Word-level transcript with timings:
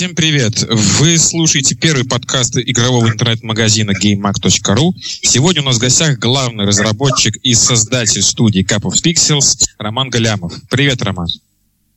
Всем 0.00 0.14
привет! 0.14 0.62
Вы 0.62 1.18
слушаете 1.18 1.74
первый 1.74 2.06
подкаст 2.06 2.56
игрового 2.56 3.06
интернет-магазина 3.10 3.90
GameMag.ru. 3.90 4.92
Сегодня 4.96 5.60
у 5.60 5.66
нас 5.66 5.76
в 5.76 5.78
гостях 5.78 6.18
главный 6.18 6.64
разработчик 6.64 7.36
и 7.42 7.52
создатель 7.52 8.22
студии 8.22 8.64
Cup 8.64 8.84
of 8.84 8.94
Pixels 9.04 9.62
Роман 9.76 10.08
Галямов. 10.08 10.54
Привет, 10.70 11.02
Роман. 11.02 11.28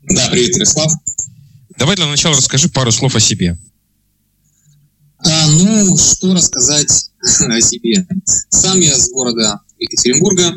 Да, 0.01 0.27
привет, 0.33 0.49
Ярослав. 0.49 0.91
Давай 1.77 1.95
для 1.95 2.07
начала 2.07 2.35
расскажи 2.35 2.67
пару 2.67 2.91
слов 2.91 3.15
о 3.15 3.21
себе. 3.21 3.57
А, 5.19 5.47
ну, 5.51 5.97
что 5.97 6.33
рассказать 6.33 7.09
о 7.21 7.61
себе? 7.61 8.05
Сам 8.49 8.81
я 8.81 8.97
с 8.97 9.11
города 9.11 9.61
Екатеринбурга. 9.79 10.55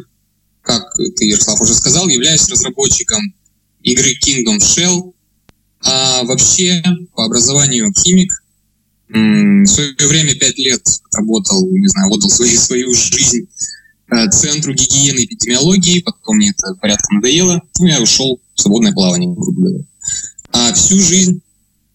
Как 0.62 0.82
ты, 0.96 1.26
Ярослав, 1.26 1.60
уже 1.60 1.74
сказал, 1.74 2.08
являюсь 2.08 2.48
разработчиком 2.48 3.22
игры 3.84 4.14
Kingdom 4.20 4.58
Shell. 4.58 5.12
А 5.84 6.24
вообще, 6.24 6.82
по 7.14 7.24
образованию 7.24 7.92
химик. 7.92 8.42
В 9.08 9.66
свое 9.66 9.94
время 10.00 10.34
пять 10.34 10.58
лет 10.58 10.82
работал, 11.12 11.64
не 11.70 11.86
знаю, 11.86 12.12
отдал 12.12 12.28
свою, 12.28 12.58
свою 12.58 12.92
жизнь 12.92 13.46
э, 14.10 14.28
Центру 14.30 14.74
гигиены 14.74 15.20
и 15.20 15.26
эпидемиологии, 15.26 16.00
потом 16.00 16.36
мне 16.36 16.50
это 16.50 16.74
порядком 16.74 17.16
надоело, 17.16 17.62
ну, 17.78 17.86
я 17.86 18.00
ушел 18.00 18.40
в 18.54 18.60
свободное 18.60 18.92
плавание, 18.92 19.32
грубо 19.32 19.60
говоря. 19.60 19.84
А 20.50 20.72
всю 20.74 20.98
жизнь 20.98 21.40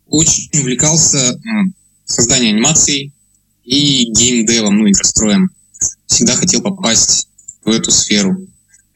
очень 0.08 0.50
увлекался 0.54 1.38
созданием 2.06 2.56
анимаций 2.56 3.14
и 3.64 4.06
геймдевом, 4.12 4.80
ну, 4.80 4.90
игростроем. 4.90 5.50
Всегда 6.06 6.36
хотел 6.36 6.62
попасть 6.62 7.28
в 7.64 7.70
эту 7.70 7.92
сферу. 7.92 8.48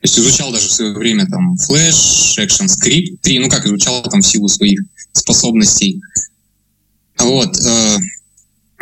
То 0.05 0.07
есть 0.07 0.19
изучал 0.19 0.51
даже 0.51 0.67
в 0.67 0.71
свое 0.71 0.93
время 0.93 1.25
там 1.25 1.55
Flash, 1.55 2.37
ActionScript 2.37 3.17
3, 3.23 3.39
ну 3.39 3.49
как 3.49 3.65
изучал 3.65 4.03
там 4.03 4.21
в 4.21 4.27
силу 4.27 4.47
своих 4.47 4.79
способностей. 5.13 5.99
Вот. 7.17 7.57
Э, 7.57 7.97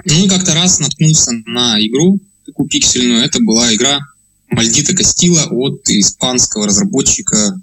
ну 0.04 0.26
и 0.26 0.28
как-то 0.28 0.54
раз 0.54 0.80
наткнулся 0.80 1.32
на 1.46 1.80
игру 1.80 2.20
такую 2.46 2.68
пиксельную. 2.68 3.24
Это 3.24 3.40
была 3.42 3.74
игра 3.74 4.02
Мальдита 4.50 4.94
Кастила 4.94 5.46
от 5.50 5.88
испанского 5.88 6.68
разработчика 6.68 7.58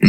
э, 0.00 0.06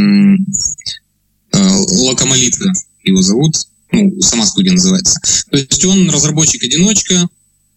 Локомолита 1.53 2.71
его 3.03 3.23
зовут. 3.23 3.65
Ну, 3.91 4.21
сама 4.21 4.45
студия 4.45 4.73
называется. 4.73 5.19
То 5.49 5.57
есть 5.57 5.83
он 5.85 6.07
разработчик-одиночка, 6.07 7.27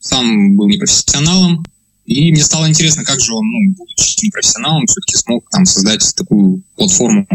сам 0.01 0.55
был 0.55 0.69
непрофессионалом, 0.69 1.65
и 2.07 2.31
мне 2.33 2.43
стало 2.45 2.69
интересно, 2.69 3.05
как 3.05 3.21
же 3.21 3.33
он, 3.33 3.45
ну, 3.47 3.75
будучи 3.77 4.27
непрофессионалом, 4.27 4.87
все-таки 4.87 5.17
смог 5.17 5.49
там 5.51 5.65
создать 5.65 6.15
такую 6.15 6.63
платформу. 6.77 7.27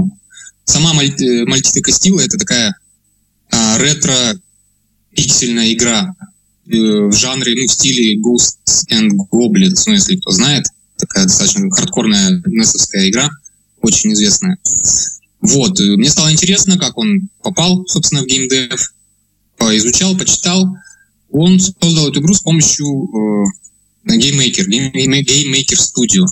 Сама 0.66 0.94
Мальтита 0.94 1.81
Кастила— 1.81 2.20
это 2.22 2.38
такая 2.38 2.76
а, 3.52 3.78
ретро-пиксельная 3.80 5.73
игра 5.73 6.16
э, 6.67 6.78
в 6.78 7.11
жанре, 7.14 7.56
ну, 7.59 7.67
в 7.67 7.72
стиле 7.72 8.20
Ghosts 8.20 8.86
and 8.92 9.09
Goblins, 9.31 9.84
ну, 9.88 9.94
если 9.94 10.17
кто 10.17 10.31
знает. 10.31 10.66
Такая 10.98 11.23
достаточно 11.23 11.70
хардкорная 11.72 12.44
несовская 12.45 13.09
игра, 13.09 13.30
очень 13.81 14.14
известная. 14.14 14.58
Вот, 15.42 15.80
мне 15.80 16.09
стало 16.09 16.31
интересно, 16.31 16.78
как 16.78 16.98
он 16.98 17.30
попал, 17.42 17.88
собственно, 17.88 18.22
в 18.22 18.28
геймдев, 18.28 18.94
изучал, 19.59 20.16
почитал. 20.16 20.67
Он 21.31 21.59
создал 21.59 22.09
эту 22.09 22.20
игру 22.20 22.33
с 22.33 22.42
помощью 22.42 22.86
э, 22.86 23.45
GameMaker, 24.05 24.66
GameMaker 24.66 25.78
Studio. 25.78 26.25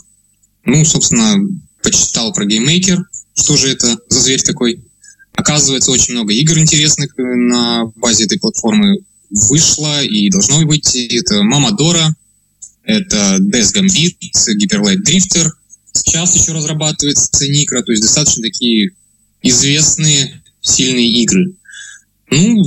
Ну, 0.66 0.84
собственно, 0.86 1.38
почитал 1.82 2.34
про 2.34 2.46
GameMaker, 2.46 2.98
что 3.36 3.58
же 3.58 3.70
это 3.70 3.98
за 4.10 4.20
зверь 4.20 4.42
такой. 4.42 4.84
Оказывается, 5.34 5.92
очень 5.92 6.14
много 6.14 6.34
игр 6.34 6.58
интересных 6.58 7.14
э, 7.18 7.22
на 7.22 7.86
базе 7.95 8.26
этой 8.26 8.40
платформы 8.40 8.98
вышло 9.30 10.04
и 10.04 10.30
должно 10.30 10.58
выйти. 10.66 11.18
Это 11.20 11.44
Мама 11.44 11.72
Дора, 11.72 12.16
это 12.84 13.38
Death 13.40 13.76
Gambit, 13.76 14.16
Hyperlight 14.34 15.04
Drifter. 15.06 15.50
Сейчас 15.94 16.36
еще 16.36 16.54
разрабатывается 16.54 17.48
Никра, 17.48 17.82
то 17.82 17.92
есть 17.92 18.04
достаточно 18.04 18.44
такие 18.44 18.92
известные 19.42 20.42
сильные 20.61 21.08
игры. 21.23 21.54
Ну, 22.30 22.66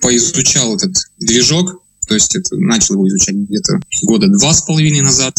поизучал 0.00 0.76
этот 0.76 0.96
движок, 1.18 1.82
то 2.06 2.14
есть 2.14 2.34
это, 2.36 2.56
начал 2.56 2.94
его 2.94 3.08
изучать 3.08 3.34
где-то 3.34 3.80
года 4.02 4.28
два 4.28 4.52
с 4.52 4.62
половиной 4.62 5.00
назад. 5.00 5.36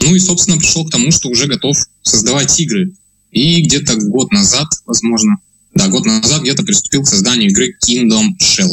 Ну 0.00 0.14
и, 0.14 0.18
собственно, 0.18 0.58
пришел 0.58 0.84
к 0.86 0.90
тому, 0.90 1.10
что 1.10 1.28
уже 1.28 1.46
готов 1.46 1.76
создавать 2.02 2.58
игры. 2.60 2.92
И 3.30 3.62
где-то 3.62 3.96
год 3.96 4.32
назад, 4.32 4.66
возможно, 4.86 5.36
да, 5.74 5.88
год 5.88 6.04
назад 6.04 6.42
где-то 6.42 6.62
приступил 6.62 7.02
к 7.02 7.08
созданию 7.08 7.50
игры 7.50 7.74
Kingdom 7.84 8.28
Shell. 8.40 8.70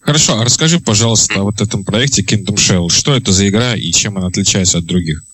Хорошо, 0.00 0.40
а 0.40 0.44
расскажи, 0.44 0.78
пожалуйста, 0.78 1.40
о 1.40 1.44
вот 1.44 1.60
этом 1.60 1.84
проекте 1.84 2.22
Kingdom 2.22 2.54
Shell. 2.54 2.88
Что 2.90 3.14
это 3.14 3.32
за 3.32 3.48
игра 3.48 3.74
и 3.74 3.90
чем 3.92 4.16
она 4.16 4.28
отличается 4.28 4.78
от 4.78 4.86
других? 4.86 5.24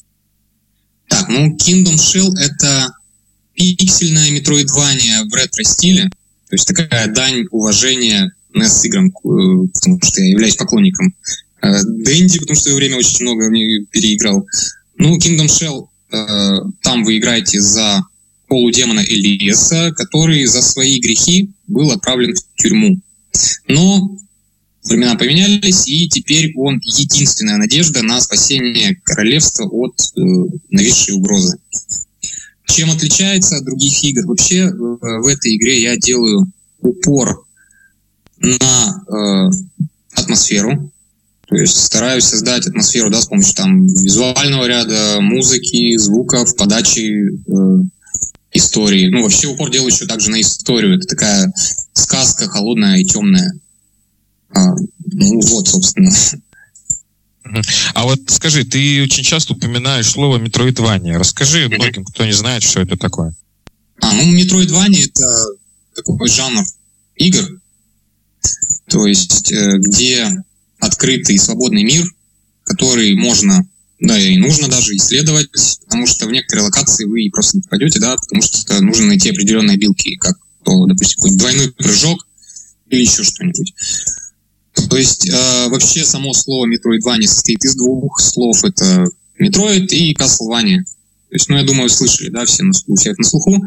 Так, 1.09 1.29
ну, 1.29 1.57
Kingdom 1.57 1.97
Shell— 1.97 2.31
это 2.41 2.93
пиксельная 3.55 4.31
метроидвания 4.31 5.25
в 5.25 5.35
ретро-стиле. 5.35 6.09
То 6.09 6.57
есть 6.57 6.67
такая 6.67 7.07
дань 7.13 7.45
уважения 7.51 8.33
NES 8.55 8.87
играм, 8.87 9.07
э, 9.09 9.69
потому 9.75 10.01
что 10.03 10.23
я 10.23 10.31
являюсь 10.31 10.57
поклонником 10.57 11.15
э, 11.63 11.83
Дэнди, 11.83 12.39
потому 12.39 12.55
что 12.55 12.63
в 12.63 12.63
свое 12.63 12.77
время 12.77 12.97
очень 12.99 13.25
много 13.25 13.49
переиграл. 13.91 14.47
Ну, 14.97 15.17
Kingdom 15.19 15.47
Shell, 15.47 15.87
э, 16.13 16.59
там 16.83 17.05
вы 17.05 17.19
играете 17.19 17.61
за 17.61 18.03
полудемона 18.49 19.01
Элиеса, 19.01 19.93
который 19.97 20.45
за 20.45 20.61
свои 20.61 21.01
грехи 21.01 21.51
был 21.67 21.91
отправлен 21.91 22.35
в 22.35 22.63
тюрьму. 22.63 23.01
Но 23.67 24.19
времена 24.85 25.15
поменялись, 25.15 25.89
и 25.89 26.09
теперь 26.09 26.53
он 26.57 26.81
единственная 26.83 27.57
надежда 27.57 28.03
на 28.03 28.21
спасение 28.21 29.01
королевства 29.05 29.65
от 29.65 29.95
э, 30.01 30.21
нависшей 30.71 31.15
угрозы. 31.15 31.59
Чем 32.67 32.91
отличается 32.91 33.57
от 33.57 33.65
других 33.65 34.03
игр? 34.05 34.27
Вообще 34.27 34.59
э, 34.59 34.71
в 34.71 35.27
этой 35.27 35.57
игре 35.57 35.83
я 35.83 35.97
делаю 35.97 36.51
упор 36.81 37.47
на 38.43 39.05
э, 39.09 39.51
атмосферу, 40.15 40.93
то 41.47 41.57
есть 41.57 41.85
стараюсь 41.85 42.25
создать 42.25 42.67
атмосферу 42.67 43.11
да, 43.11 43.21
с 43.21 43.27
помощью 43.27 43.55
там 43.55 43.87
визуального 43.87 44.67
ряда, 44.67 45.21
музыки, 45.21 45.97
звуков, 45.99 46.57
подачи 46.57 47.31
э, 47.31 47.85
истории. 48.53 49.09
Ну, 49.09 49.23
вообще 49.23 49.49
упор 49.49 49.71
делаю 49.71 49.93
еще 49.93 50.07
также 50.07 50.31
на 50.31 50.41
историю. 50.41 50.97
Это 50.97 51.07
такая 51.07 51.53
сказка 51.93 52.49
холодная 52.49 52.99
и 52.99 53.05
темная. 53.05 53.53
А, 54.55 54.75
ну, 55.13 55.41
вот, 55.41 55.69
собственно. 55.69 56.11
А 57.95 58.05
вот 58.05 58.21
скажи, 58.29 58.65
ты 58.65 59.03
очень 59.03 59.25
часто 59.25 59.53
упоминаешь 59.53 60.11
слово 60.11 60.39
метроидвания. 60.39 61.19
Расскажи 61.19 61.69
многим, 61.69 62.05
кто 62.05 62.25
не 62.25 62.33
знает, 62.33 62.63
что 62.63 62.81
это 62.81 62.97
такое. 62.97 63.35
А, 64.01 64.13
ну, 64.15 64.25
метроидвания— 64.25 65.07
это 65.07 65.27
такой 65.95 66.29
жанр 66.29 66.65
игр, 67.17 67.61
то 68.93 69.07
есть 69.07 69.51
э, 69.51 69.79
где 69.79 70.31
открытый 70.79 71.39
свободный 71.39 71.83
мир, 71.83 72.05
который 72.65 73.15
можно 73.15 73.67
да, 73.99 74.19
и 74.19 74.37
нужно 74.37 74.69
даже 74.69 74.97
исследовать, 74.97 75.49
потому 75.85 76.07
что 76.07 76.27
в 76.27 76.33
некоторые 76.33 76.65
локации 76.65 77.05
вы 77.05 77.31
просто 77.33 77.57
не 77.57 77.63
попадете, 77.63 78.01
да, 78.01 78.17
потому 78.17 78.43
что 78.43 78.81
нужно 78.83 79.07
найти 79.07 79.31
определенные 79.31 79.79
билки, 79.79 80.17
как, 80.17 80.37
то, 80.65 80.87
допустим, 80.87 81.23
какой 81.23 81.37
двойной 81.37 81.73
прыжок 81.73 82.27
или 82.91 83.03
еще 83.03 83.23
что-нибудь. 83.23 83.73
То 84.91 84.97
есть 84.97 85.29
э, 85.29 85.69
вообще 85.69 86.05
само 86.05 86.35
слово 86.35 86.67
Metroidvania 86.67 87.27
состоит 87.27 87.65
из 87.65 87.77
двух 87.77 88.21
слов. 88.21 88.65
Это 88.65 89.07
Metroid 89.41 89.87
и 89.87 90.15
Castlevania. 90.15 90.83
То 90.83 91.35
есть, 91.37 91.49
ну, 91.49 91.57
я 91.57 91.63
думаю, 91.63 91.89
слышали, 91.89 92.29
да, 92.29 92.45
все 92.45 92.65
на, 92.65 92.73
у 92.89 92.97
всех 92.97 93.17
на 93.19 93.25
слуху. 93.25 93.63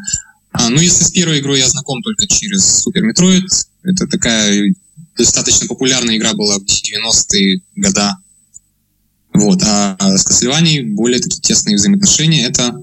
А, 0.51 0.69
ну, 0.69 0.79
если 0.79 1.03
с 1.03 1.11
первой 1.11 1.39
игрой 1.39 1.59
я 1.59 1.69
знаком 1.69 2.01
только 2.01 2.27
через 2.27 2.85
Super 2.85 3.01
Metroid, 3.09 3.47
это 3.83 4.07
такая 4.07 4.73
достаточно 5.17 5.67
популярная 5.67 6.17
игра 6.17 6.33
была 6.33 6.57
в 6.57 6.63
90-е 6.63 7.61
годы 7.75 8.01
вот. 9.35 9.61
А 9.63 10.17
с 10.17 10.25
Castlevania 10.25 10.83
более 10.83 11.19
такие 11.19 11.41
тесные 11.41 11.75
взаимоотношения. 11.75 12.45
Это 12.45 12.81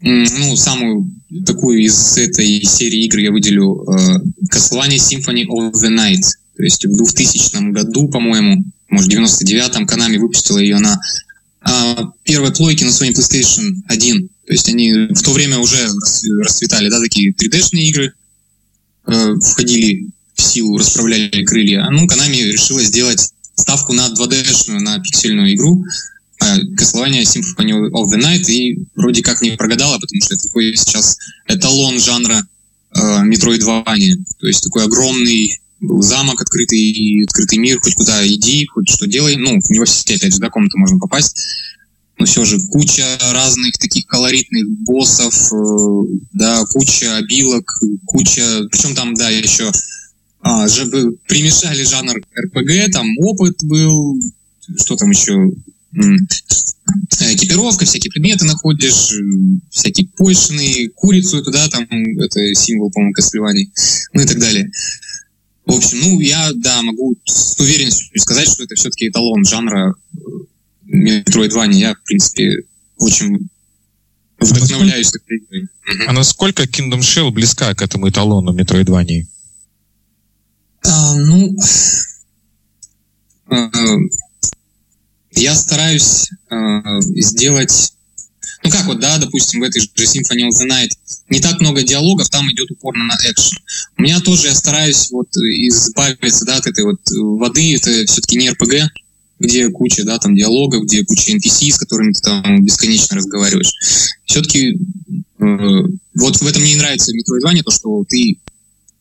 ну, 0.00 0.56
самую 0.56 1.10
такую 1.44 1.82
из 1.82 2.16
этой 2.16 2.62
серии 2.62 3.04
игр 3.04 3.18
я 3.18 3.30
выделю 3.30 3.84
э, 3.84 4.18
Castlevania 4.52 4.96
Symphony 4.96 5.44
of 5.44 5.72
the 5.72 5.90
Night. 5.90 6.22
То 6.56 6.62
есть 6.62 6.84
в 6.84 6.96
2000 6.96 7.72
году, 7.72 8.08
по-моему, 8.08 8.64
может, 8.88 9.12
в 9.12 9.16
99-м 9.16 9.84
Konami 9.84 10.18
выпустила 10.18 10.58
ее 10.58 10.78
на 10.78 10.98
э, 11.66 11.96
первой 12.24 12.52
плойке 12.52 12.84
на 12.84 12.90
Sony 12.90 13.12
PlayStation 13.12 13.82
1. 13.88 14.28
То 14.46 14.52
есть 14.52 14.68
они 14.68 14.92
в 14.92 15.22
то 15.22 15.32
время 15.32 15.58
уже 15.58 15.76
расцветали, 16.40 16.88
да, 16.88 17.00
такие 17.00 17.32
3D-шные 17.32 17.82
игры, 17.88 18.12
э, 19.06 19.34
входили 19.42 20.08
в 20.36 20.42
силу, 20.42 20.78
расправляли 20.78 21.44
крылья. 21.44 21.84
А 21.84 21.90
ну, 21.90 22.06
Konami 22.06 22.42
решила 22.42 22.82
сделать 22.82 23.32
ставку 23.54 23.92
на 23.92 24.08
2D-шную, 24.08 24.80
на 24.80 24.98
пиксельную 25.00 25.54
игру, 25.54 25.84
э, 26.42 26.58
Castlevania 26.78 27.22
Symphony 27.22 27.72
of 27.90 28.06
the 28.12 28.20
Night, 28.20 28.44
и 28.50 28.78
вроде 28.94 29.22
как 29.22 29.40
не 29.40 29.52
прогадала, 29.52 29.98
потому 29.98 30.20
что 30.22 30.34
это 30.34 30.44
такой 30.44 30.76
сейчас 30.76 31.16
эталон 31.48 31.98
жанра 31.98 32.46
э, 32.94 32.98
Metroidvania. 33.24 34.14
То 34.38 34.46
есть 34.46 34.62
такой 34.62 34.84
огромный 34.84 35.58
был 35.80 36.02
замок, 36.02 36.40
открытый, 36.40 37.24
открытый 37.24 37.58
мир, 37.58 37.80
хоть 37.80 37.94
куда 37.94 38.26
иди, 38.26 38.66
хоть 38.66 38.90
что 38.90 39.06
делай. 39.06 39.36
Ну, 39.36 39.58
не 39.70 39.78
во 39.78 39.86
все, 39.86 40.14
опять 40.14 40.34
же, 40.34 40.38
до 40.38 40.50
комнаты 40.50 40.78
можно 40.78 40.98
попасть. 40.98 41.38
Но 42.18 42.24
все 42.24 42.44
же 42.46 42.58
куча 42.70 43.04
разных 43.32 43.76
таких 43.78 44.06
колоритных 44.06 44.68
боссов, 44.80 45.34
э, 45.52 46.18
да, 46.32 46.64
куча 46.66 47.16
обилок, 47.16 47.78
куча... 48.06 48.66
Причем 48.70 48.94
там, 48.94 49.14
да, 49.14 49.28
еще 49.30 49.70
а, 50.46 50.68
же, 50.68 50.86
примешали 51.26 51.82
жанр 51.82 52.20
РПГ, 52.38 52.92
там 52.92 53.18
опыт 53.18 53.56
был, 53.64 54.16
что 54.78 54.96
там 54.96 55.10
еще, 55.10 55.50
экипировка, 57.32 57.84
всякие 57.84 58.12
предметы 58.12 58.44
находишь, 58.44 59.12
всякие 59.70 60.08
польшины, 60.08 60.88
курицу 60.94 61.42
туда, 61.42 61.68
там, 61.68 61.84
это 62.20 62.54
символ, 62.54 62.90
по-моему, 62.90 63.12
Каслевани, 63.12 63.70
ну 64.12 64.22
и 64.22 64.26
так 64.26 64.38
далее. 64.38 64.70
В 65.64 65.72
общем, 65.72 65.98
ну, 66.00 66.20
я, 66.20 66.52
да, 66.54 66.80
могу 66.82 67.16
с 67.24 67.58
уверенностью 67.58 68.20
сказать, 68.20 68.48
что 68.48 68.62
это 68.62 68.76
все-таки 68.76 69.08
эталон 69.08 69.44
жанра 69.44 69.96
Metroidvania. 70.86 71.74
Я, 71.74 71.94
в 71.94 72.04
принципе, 72.04 72.62
очень 72.98 73.48
вдохновляюсь 74.38 75.08
этой 75.08 75.38
игрой. 75.38 75.68
А 76.06 76.12
насколько 76.12 76.62
Kingdom 76.62 77.00
Shell 77.00 77.30
близка 77.32 77.74
к 77.74 77.82
этому 77.82 78.08
эталону 78.08 78.54
Metroidvania? 78.54 79.24
А, 80.88 81.14
ну, 81.16 81.56
а, 83.48 83.70
я 85.32 85.54
стараюсь 85.54 86.30
э, 86.50 87.00
сделать, 87.00 87.92
ну 88.62 88.70
как 88.70 88.86
вот, 88.86 89.00
да, 89.00 89.18
допустим, 89.18 89.60
в 89.60 89.64
этой 89.64 89.80
же 89.80 89.88
Symphony 89.96 90.48
of 90.48 90.52
the 90.52 90.68
Night 90.68 90.90
не 91.28 91.40
так 91.40 91.60
много 91.60 91.82
диалогов, 91.82 92.30
там 92.30 92.50
идет 92.52 92.70
упорно 92.70 93.04
на 93.04 93.14
экшен. 93.14 93.58
У 93.98 94.02
меня 94.02 94.20
тоже 94.20 94.48
я 94.48 94.54
стараюсь 94.54 95.10
вот 95.10 95.28
избавиться, 95.36 96.44
да, 96.44 96.56
от 96.56 96.66
этой 96.66 96.84
вот 96.84 97.00
воды, 97.10 97.76
это 97.76 98.06
все-таки 98.06 98.38
не 98.38 98.48
RPG, 98.48 98.86
где 99.38 99.68
куча, 99.68 100.04
да, 100.04 100.18
там 100.18 100.34
диалогов, 100.34 100.84
где 100.84 101.04
куча 101.04 101.32
NPC, 101.32 101.70
с 101.70 101.78
которыми 101.78 102.12
ты 102.12 102.20
там 102.22 102.64
бесконечно 102.64 103.16
разговариваешь. 103.16 103.72
Все-таки 104.24 104.78
э, 105.38 105.82
вот 106.14 106.36
в 106.36 106.46
этом 106.46 106.62
мне 106.62 106.76
нравится 106.76 107.12
Metroidvania, 107.12 107.62
то, 107.62 107.70
что 107.70 108.04
ты 108.08 108.38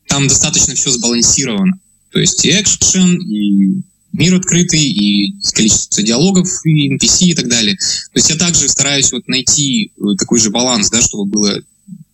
там 0.08 0.28
достаточно 0.28 0.76
все 0.76 0.92
сбалансировано. 0.92 1.80
То 2.12 2.20
есть 2.20 2.46
и 2.46 2.52
экшен, 2.52 3.20
и 3.20 3.82
мир 4.14 4.36
открытый, 4.36 4.82
и 4.82 5.36
количество 5.54 6.02
диалогов, 6.02 6.48
и 6.66 6.96
NPC 6.96 7.26
и 7.26 7.34
так 7.36 7.50
далее. 7.50 7.76
То 7.76 8.20
есть 8.20 8.30
я 8.30 8.36
также 8.36 8.70
стараюсь 8.70 9.12
вот 9.12 9.28
найти 9.28 9.92
э, 9.98 10.02
такой 10.18 10.40
же 10.40 10.50
баланс, 10.50 10.90
да, 10.90 11.02
чтобы 11.02 11.26
было 11.26 11.60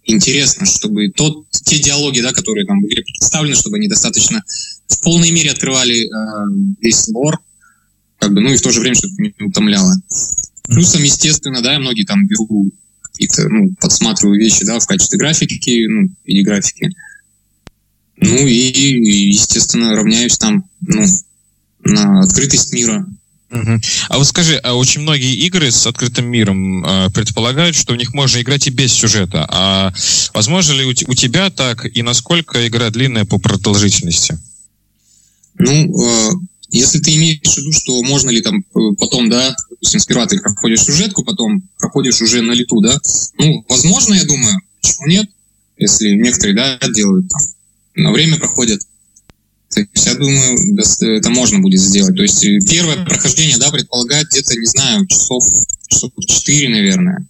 интересно, 0.05 0.65
чтобы 0.65 1.09
тот, 1.09 1.45
те 1.51 1.79
диалоги, 1.79 2.21
да, 2.21 2.33
которые 2.33 2.65
там 2.65 2.81
в 2.81 2.85
игре 2.88 3.03
представлены, 3.03 3.55
чтобы 3.55 3.77
они 3.77 3.88
достаточно 3.88 4.43
в 4.88 4.99
полной 5.01 5.31
мере 5.31 5.51
открывали 5.51 6.05
э, 6.05 6.75
весь 6.81 7.07
лор, 7.09 7.39
как 8.19 8.33
бы, 8.33 8.41
ну 8.41 8.51
и 8.51 8.57
в 8.57 8.61
то 8.61 8.71
же 8.71 8.79
время, 8.79 8.95
чтобы 8.95 9.13
не 9.17 9.45
утомляло. 9.45 9.93
Плюсом, 10.63 11.03
естественно, 11.03 11.61
да, 11.61 11.79
многие 11.79 12.05
там 12.05 12.25
беру 12.27 12.71
какие-то, 13.01 13.49
ну, 13.49 13.73
подсматриваю 13.79 14.39
вещи, 14.39 14.65
да, 14.65 14.79
в 14.79 14.88
качестве 14.88 15.19
графики, 15.19 15.85
ну, 15.88 16.09
или 16.25 16.43
графики. 16.43 16.91
Ну 18.18 18.48
и, 18.48 19.30
естественно, 19.30 19.96
равняюсь 19.96 20.38
там, 20.38 20.66
ну, 20.81 21.06
на 21.84 22.22
открытость 22.22 22.74
мира. 22.74 23.06
Угу. 23.52 23.81
А 24.10 24.18
вот 24.18 24.28
скажи, 24.28 24.56
а 24.58 24.75
очень 24.75 25.02
многие 25.02 25.36
игры 25.46 25.72
с 25.72 25.86
открытым 25.86 26.25
миром 26.25 26.86
э, 26.86 27.10
предполагают, 27.10 27.75
что 27.75 27.94
в 27.94 27.98
них 27.98 28.13
можно 28.13 28.42
играть 28.42 28.68
и 28.68 28.69
без 28.69 28.94
сюжета. 28.94 29.46
А 29.50 29.94
возможно 30.34 30.74
ли 30.74 30.86
у, 30.86 30.90
у 30.90 31.13
тебя 31.16 31.50
так, 31.50 31.86
и 31.86 32.02
насколько 32.02 32.66
игра 32.66 32.90
длинная 32.90 33.25
по 33.25 33.40
продолжительности? 33.40 34.40
Ну, 35.58 35.72
э, 35.72 36.31
если 36.72 37.00
ты 37.00 37.13
имеешь 37.16 37.42
в 37.42 37.58
виду, 37.58 37.74
что 37.74 38.02
можно 38.04 38.30
ли 38.30 38.42
там 38.42 38.60
э, 38.60 38.80
потом, 38.98 39.30
да, 39.30 39.54
допустим, 39.69 40.00
сперва 40.00 40.28
ты 40.28 40.40
проходишь 40.40 40.84
сюжетку, 40.84 41.25
потом 41.25 41.62
проходишь 41.78 42.22
уже 42.22 42.42
на 42.42 42.54
лету, 42.54 42.80
да, 42.80 42.98
ну, 43.38 43.66
возможно, 43.68 44.13
я 44.13 44.24
думаю, 44.24 44.62
почему 44.81 45.08
нет, 45.08 45.30
если 45.78 46.12
некоторые, 46.12 46.56
да, 46.56 46.80
делают 46.88 47.28
там, 47.28 47.42
на 47.95 48.11
время 48.11 48.38
проходят. 48.38 48.81
То 49.69 49.79
есть, 49.79 50.05
я 50.05 50.15
думаю, 50.15 50.79
это 51.17 51.29
можно 51.29 51.59
будет 51.59 51.79
сделать. 51.79 52.15
То 52.15 52.23
есть, 52.23 52.43
э, 52.43 52.59
первое 52.69 53.05
прохождение, 53.05 53.57
да, 53.57 53.71
предполагает 53.71 54.27
где-то, 54.27 54.53
не 54.55 54.65
знаю, 54.65 55.07
часов, 55.07 55.45
часов 55.88 56.11
4, 56.19 56.69
наверное. 56.69 57.25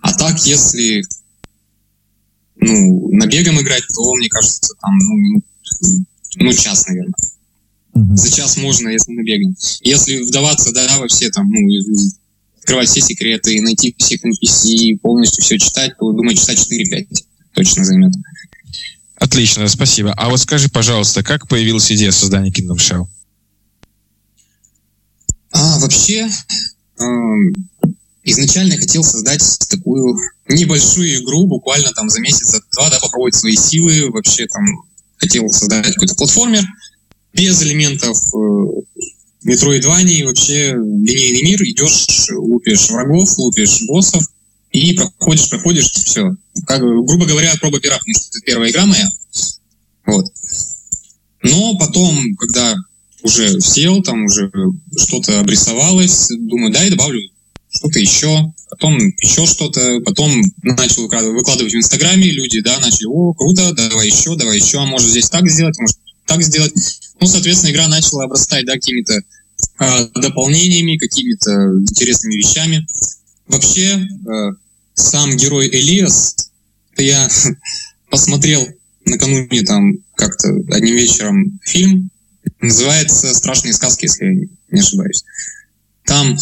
А 0.00 0.12
так, 0.12 0.44
если 0.44 1.04
ну, 2.56 3.10
набегом 3.12 3.60
играть, 3.60 3.84
то, 3.94 4.14
мне 4.14 4.28
кажется, 4.28 4.74
там, 4.80 4.98
ну, 4.98 5.42
ну 6.36 6.52
час, 6.52 6.86
наверное. 6.88 7.14
За 7.94 8.30
час 8.30 8.56
можно, 8.56 8.88
если 8.88 9.12
набегом. 9.12 9.56
Если 9.82 10.22
вдаваться, 10.22 10.72
да, 10.72 10.98
во 10.98 11.06
все 11.06 11.30
там, 11.30 11.48
ну, 11.48 11.60
открывать 12.58 12.88
все 12.88 13.00
секреты, 13.00 13.60
найти 13.60 13.94
всех 13.98 14.24
NPC, 14.24 14.98
полностью 15.00 15.44
все 15.44 15.58
читать, 15.58 15.96
то, 15.98 16.10
думаю, 16.12 16.34
часа 16.36 16.54
4-5 16.54 17.06
точно 17.52 17.84
займет. 17.84 18.12
Отлично, 19.24 19.66
спасибо. 19.68 20.12
А 20.12 20.28
вот 20.28 20.38
скажи, 20.38 20.68
пожалуйста, 20.68 21.22
как 21.22 21.48
появилась 21.48 21.90
идея 21.90 22.10
создания 22.10 22.50
Kingdom 22.50 22.76
Shell? 22.76 23.06
А, 25.50 25.78
вообще, 25.78 26.28
э, 27.00 27.04
изначально 28.24 28.74
я 28.74 28.78
хотел 28.78 29.02
создать 29.02 29.42
такую 29.70 30.18
небольшую 30.46 31.22
игру, 31.22 31.46
буквально 31.46 31.90
там 31.92 32.10
за 32.10 32.20
месяц-два, 32.20 32.90
да, 32.90 33.00
попробовать 33.00 33.34
свои 33.34 33.56
силы. 33.56 34.10
Вообще 34.10 34.46
там 34.46 34.62
хотел 35.16 35.50
создать 35.50 35.94
какой-то 35.94 36.16
платформер 36.16 36.62
без 37.32 37.62
элементов 37.62 38.18
э, 38.34 39.48
Metroidvania, 39.48 40.26
вообще 40.26 40.74
линейный 40.74 41.44
мир, 41.44 41.62
идешь, 41.62 42.28
лупишь 42.30 42.90
врагов, 42.90 43.38
лупишь 43.38 43.84
боссов, 43.86 44.22
и 44.74 44.92
проходишь, 44.92 45.48
проходишь, 45.48 45.90
все. 45.92 46.34
Как, 46.66 46.80
грубо 46.80 47.26
говоря, 47.26 47.54
проба 47.60 47.78
пера, 47.78 47.96
потому 47.96 48.14
что 48.14 48.26
это 48.28 48.40
первая 48.44 48.70
игра 48.70 48.86
моя. 48.86 49.08
Вот. 50.06 50.26
Но 51.42 51.78
потом, 51.78 52.34
когда 52.36 52.74
уже 53.22 53.60
сел, 53.60 54.02
там 54.02 54.24
уже 54.24 54.50
что-то 54.98 55.38
обрисовалось, 55.38 56.28
думаю, 56.28 56.72
дай 56.72 56.90
добавлю 56.90 57.20
что-то 57.70 58.00
еще, 58.00 58.52
потом 58.68 58.98
еще 58.98 59.46
что-то, 59.46 60.00
потом 60.04 60.42
начал 60.62 61.02
выкладывать 61.08 61.72
в 61.72 61.76
Инстаграме, 61.76 62.30
люди, 62.30 62.60
да, 62.60 62.78
начали, 62.80 63.06
о, 63.06 63.32
круто, 63.32 63.72
давай 63.74 64.08
еще, 64.08 64.36
давай 64.36 64.58
еще, 64.58 64.78
а 64.78 64.86
может 64.86 65.08
здесь 65.08 65.30
так 65.30 65.48
сделать, 65.48 65.78
может 65.78 65.98
так 66.26 66.42
сделать. 66.42 66.72
Ну, 67.20 67.28
соответственно, 67.28 67.70
игра 67.70 67.86
начала 67.86 68.24
обрастать, 68.24 68.66
да, 68.66 68.74
какими-то 68.74 69.20
э, 69.80 70.08
дополнениями, 70.16 70.96
какими-то 70.96 71.78
интересными 71.78 72.34
вещами. 72.34 72.86
Вообще, 73.46 73.98
э, 73.98 74.63
сам 74.94 75.36
герой 75.36 75.68
Элиас, 75.68 76.50
я 76.96 77.28
посмотрел 78.10 78.66
накануне 79.04 79.62
там 79.62 79.94
как-то 80.16 80.48
одним 80.70 80.94
вечером 80.94 81.60
фильм, 81.62 82.10
называется 82.60 83.34
«Страшные 83.34 83.74
сказки», 83.74 84.04
если 84.04 84.24
я 84.24 84.48
не 84.70 84.80
ошибаюсь. 84.80 85.24
Там, 86.04 86.36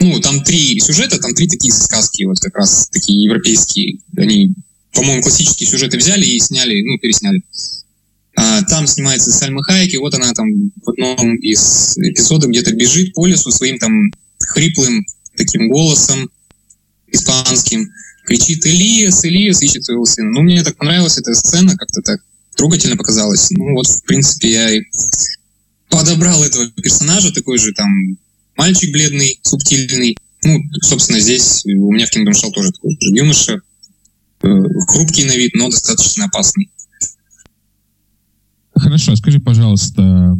ну, 0.00 0.20
там 0.20 0.44
три 0.44 0.78
сюжета, 0.80 1.18
там 1.18 1.34
три 1.34 1.48
такие 1.48 1.72
сказки, 1.72 2.24
вот 2.24 2.38
как 2.40 2.56
раз 2.56 2.88
такие 2.90 3.22
европейские. 3.24 4.00
Они, 4.16 4.54
по-моему, 4.92 5.22
классические 5.22 5.68
сюжеты 5.68 5.96
взяли 5.96 6.24
и 6.24 6.38
сняли, 6.38 6.82
ну, 6.82 6.98
пересняли. 6.98 7.42
А, 8.36 8.62
там 8.62 8.86
снимается 8.86 9.32
Сальма 9.32 9.62
Хайки, 9.62 9.96
вот 9.96 10.14
она 10.14 10.32
там 10.32 10.46
в 10.84 10.90
одном 10.90 11.36
из 11.36 11.96
эпизодов 11.98 12.50
где-то 12.50 12.72
бежит 12.72 13.12
по 13.14 13.26
лесу 13.26 13.50
своим 13.50 13.78
там 13.78 14.12
хриплым 14.38 15.04
таким 15.36 15.68
голосом, 15.68 16.30
испанским, 17.18 17.90
кричит 18.24 18.66
«Элиас, 18.66 19.24
Элиас!» 19.24 19.62
ищет 19.62 19.84
своего 19.84 20.04
сына. 20.04 20.30
Ну, 20.30 20.42
мне 20.42 20.62
так 20.62 20.76
понравилась 20.76 21.18
эта 21.18 21.34
сцена, 21.34 21.76
как-то 21.76 22.02
так 22.02 22.20
трогательно 22.56 22.96
показалось. 22.96 23.50
Ну, 23.50 23.74
вот, 23.74 23.86
в 23.86 24.02
принципе, 24.04 24.50
я 24.52 24.70
и 24.70 24.82
подобрал 25.88 26.42
этого 26.42 26.70
персонажа, 26.70 27.32
такой 27.32 27.58
же 27.58 27.72
там 27.72 27.88
мальчик 28.56 28.92
бледный, 28.92 29.38
субтильный. 29.42 30.16
Ну, 30.44 30.58
собственно, 30.82 31.20
здесь 31.20 31.64
у 31.64 31.92
меня 31.92 32.06
в 32.06 32.14
Kingdom 32.14 32.32
Shell 32.32 32.52
тоже 32.52 32.72
такой 32.72 32.92
же 32.92 32.98
юноша, 33.00 33.60
э, 34.42 34.48
хрупкий 34.88 35.24
на 35.24 35.36
вид, 35.36 35.52
но 35.54 35.70
достаточно 35.70 36.26
опасный. 36.26 36.70
Хорошо, 38.74 39.16
скажи, 39.16 39.40
пожалуйста, 39.40 40.36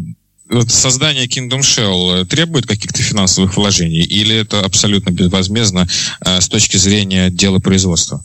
создание 0.69 1.27
Kingdom 1.27 1.61
Shell 1.61 2.25
требует 2.27 2.67
каких-то 2.67 3.03
финансовых 3.03 3.57
вложений 3.57 4.03
или 4.03 4.37
это 4.37 4.61
абсолютно 4.61 5.11
безвозмездно 5.11 5.89
э, 6.25 6.41
с 6.41 6.49
точки 6.49 6.77
зрения 6.77 7.31
дела 7.31 7.59
производства? 7.59 8.25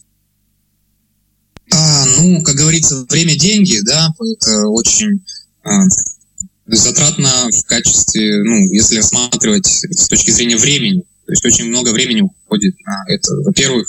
А, 1.72 2.06
ну, 2.18 2.44
как 2.44 2.56
говорится, 2.56 3.06
время 3.10 3.36
деньги, 3.36 3.80
да, 3.84 4.10
это 4.20 4.68
очень 4.68 5.24
а, 5.64 5.72
затратно 6.68 7.30
в 7.52 7.66
качестве, 7.66 8.44
ну, 8.44 8.72
если 8.72 8.98
рассматривать 8.98 9.68
с 9.68 10.08
точки 10.08 10.32
зрения 10.32 10.58
времени, 10.58 11.02
то 11.26 11.32
есть 11.32 11.46
очень 11.46 11.66
много 11.66 11.90
времени 11.90 12.22
уходит 12.22 12.76
на 12.86 13.04
это. 13.08 13.34
Во-первых, 13.46 13.88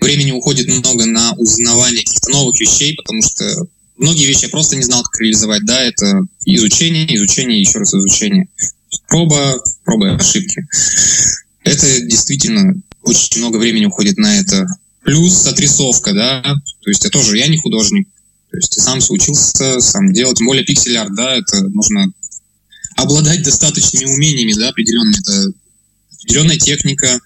времени 0.00 0.32
уходит 0.32 0.68
много 0.68 1.06
на 1.06 1.32
узнавание 1.34 2.04
каких-то 2.04 2.30
новых 2.30 2.60
вещей, 2.60 2.96
потому 2.96 3.22
что 3.22 3.66
многие 4.00 4.26
вещи 4.26 4.44
я 4.44 4.48
просто 4.48 4.76
не 4.76 4.82
знал, 4.82 5.02
как 5.02 5.20
реализовать, 5.20 5.64
да, 5.64 5.80
это 5.82 6.22
изучение, 6.46 7.14
изучение, 7.14 7.60
еще 7.60 7.78
раз 7.78 7.94
изучение. 7.94 8.48
Проба, 9.08 9.62
проба 9.84 10.08
и 10.08 10.14
ошибки. 10.14 10.66
Это 11.62 12.00
действительно 12.00 12.74
очень 13.02 13.40
много 13.40 13.58
времени 13.58 13.84
уходит 13.84 14.16
на 14.16 14.40
это. 14.40 14.66
Плюс 15.02 15.46
отрисовка, 15.46 16.12
да, 16.12 16.42
то 16.42 16.90
есть 16.90 17.04
я 17.04 17.10
тоже, 17.10 17.38
я 17.38 17.48
не 17.48 17.58
художник, 17.58 18.08
то 18.50 18.56
есть 18.56 18.74
ты 18.74 18.80
сам 18.80 18.98
учился, 19.08 19.80
сам 19.80 20.12
делал, 20.12 20.34
тем 20.34 20.46
более 20.46 20.64
пиксель-арт, 20.64 21.14
да, 21.14 21.36
это 21.36 21.62
нужно 21.68 22.06
обладать 22.96 23.42
достаточными 23.42 24.10
умениями, 24.10 24.52
да, 24.58 24.68
определенными, 24.68 25.18
это 25.20 25.52
определенная 26.18 26.58
техника, 26.58 27.18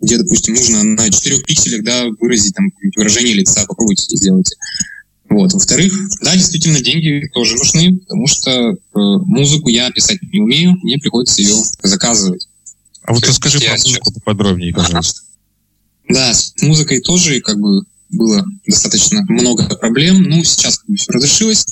где, 0.00 0.18
допустим, 0.18 0.54
нужно 0.54 0.82
на 0.82 1.10
четырех 1.10 1.44
пикселях, 1.44 1.84
да, 1.84 2.06
выразить 2.20 2.54
там 2.54 2.66
выражение 2.96 3.34
лица, 3.34 3.64
попробуйте 3.66 4.16
сделать. 4.16 4.50
Вот. 5.28 5.52
Во-вторых, 5.52 5.92
да, 6.20 6.34
действительно, 6.34 6.80
деньги 6.80 7.28
тоже 7.34 7.56
нужны, 7.56 7.98
потому 7.98 8.26
что 8.26 8.50
э, 8.50 8.74
музыку 8.92 9.68
я 9.68 9.90
писать 9.90 10.18
не 10.22 10.40
умею, 10.40 10.76
мне 10.82 10.98
приходится 10.98 11.42
ее 11.42 11.54
заказывать. 11.82 12.46
А 13.02 13.12
вот 13.12 13.26
расскажи 13.26 13.58
про 13.60 13.72
музыку 13.72 14.12
поподробнее, 14.12 14.72
пожалуйста. 14.72 15.22
Да, 16.08 16.32
с 16.32 16.54
музыкой 16.62 17.00
тоже 17.00 17.40
как 17.40 17.58
бы 17.58 17.82
было 18.10 18.44
достаточно 18.66 19.22
много 19.28 19.64
проблем. 19.76 20.22
Ну, 20.22 20.42
сейчас 20.44 20.78
как 20.78 20.88
бы 20.88 20.96
все 20.96 21.12
разрешилось. 21.12 21.66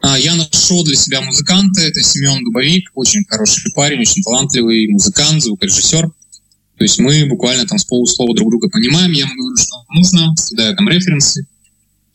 А, 0.00 0.18
я 0.18 0.34
нашел 0.36 0.84
для 0.84 0.96
себя 0.96 1.20
музыканта, 1.20 1.80
это 1.80 2.00
Семен 2.00 2.44
Дубовик, 2.44 2.90
очень 2.94 3.24
хороший 3.28 3.72
парень, 3.74 4.00
очень 4.00 4.22
талантливый 4.22 4.88
музыкант, 4.88 5.42
звукорежиссер. 5.42 6.08
То 6.08 6.84
есть 6.84 6.98
мы 7.00 7.26
буквально 7.26 7.66
там 7.66 7.78
с 7.78 7.84
полуслова 7.84 8.34
друг 8.36 8.50
друга 8.50 8.68
понимаем, 8.68 9.10
я 9.10 9.24
ему 9.24 9.34
говорю, 9.34 9.56
что 9.56 9.84
нужно, 9.92 10.34
кидаю 10.48 10.76
там 10.76 10.88
референсы, 10.88 11.46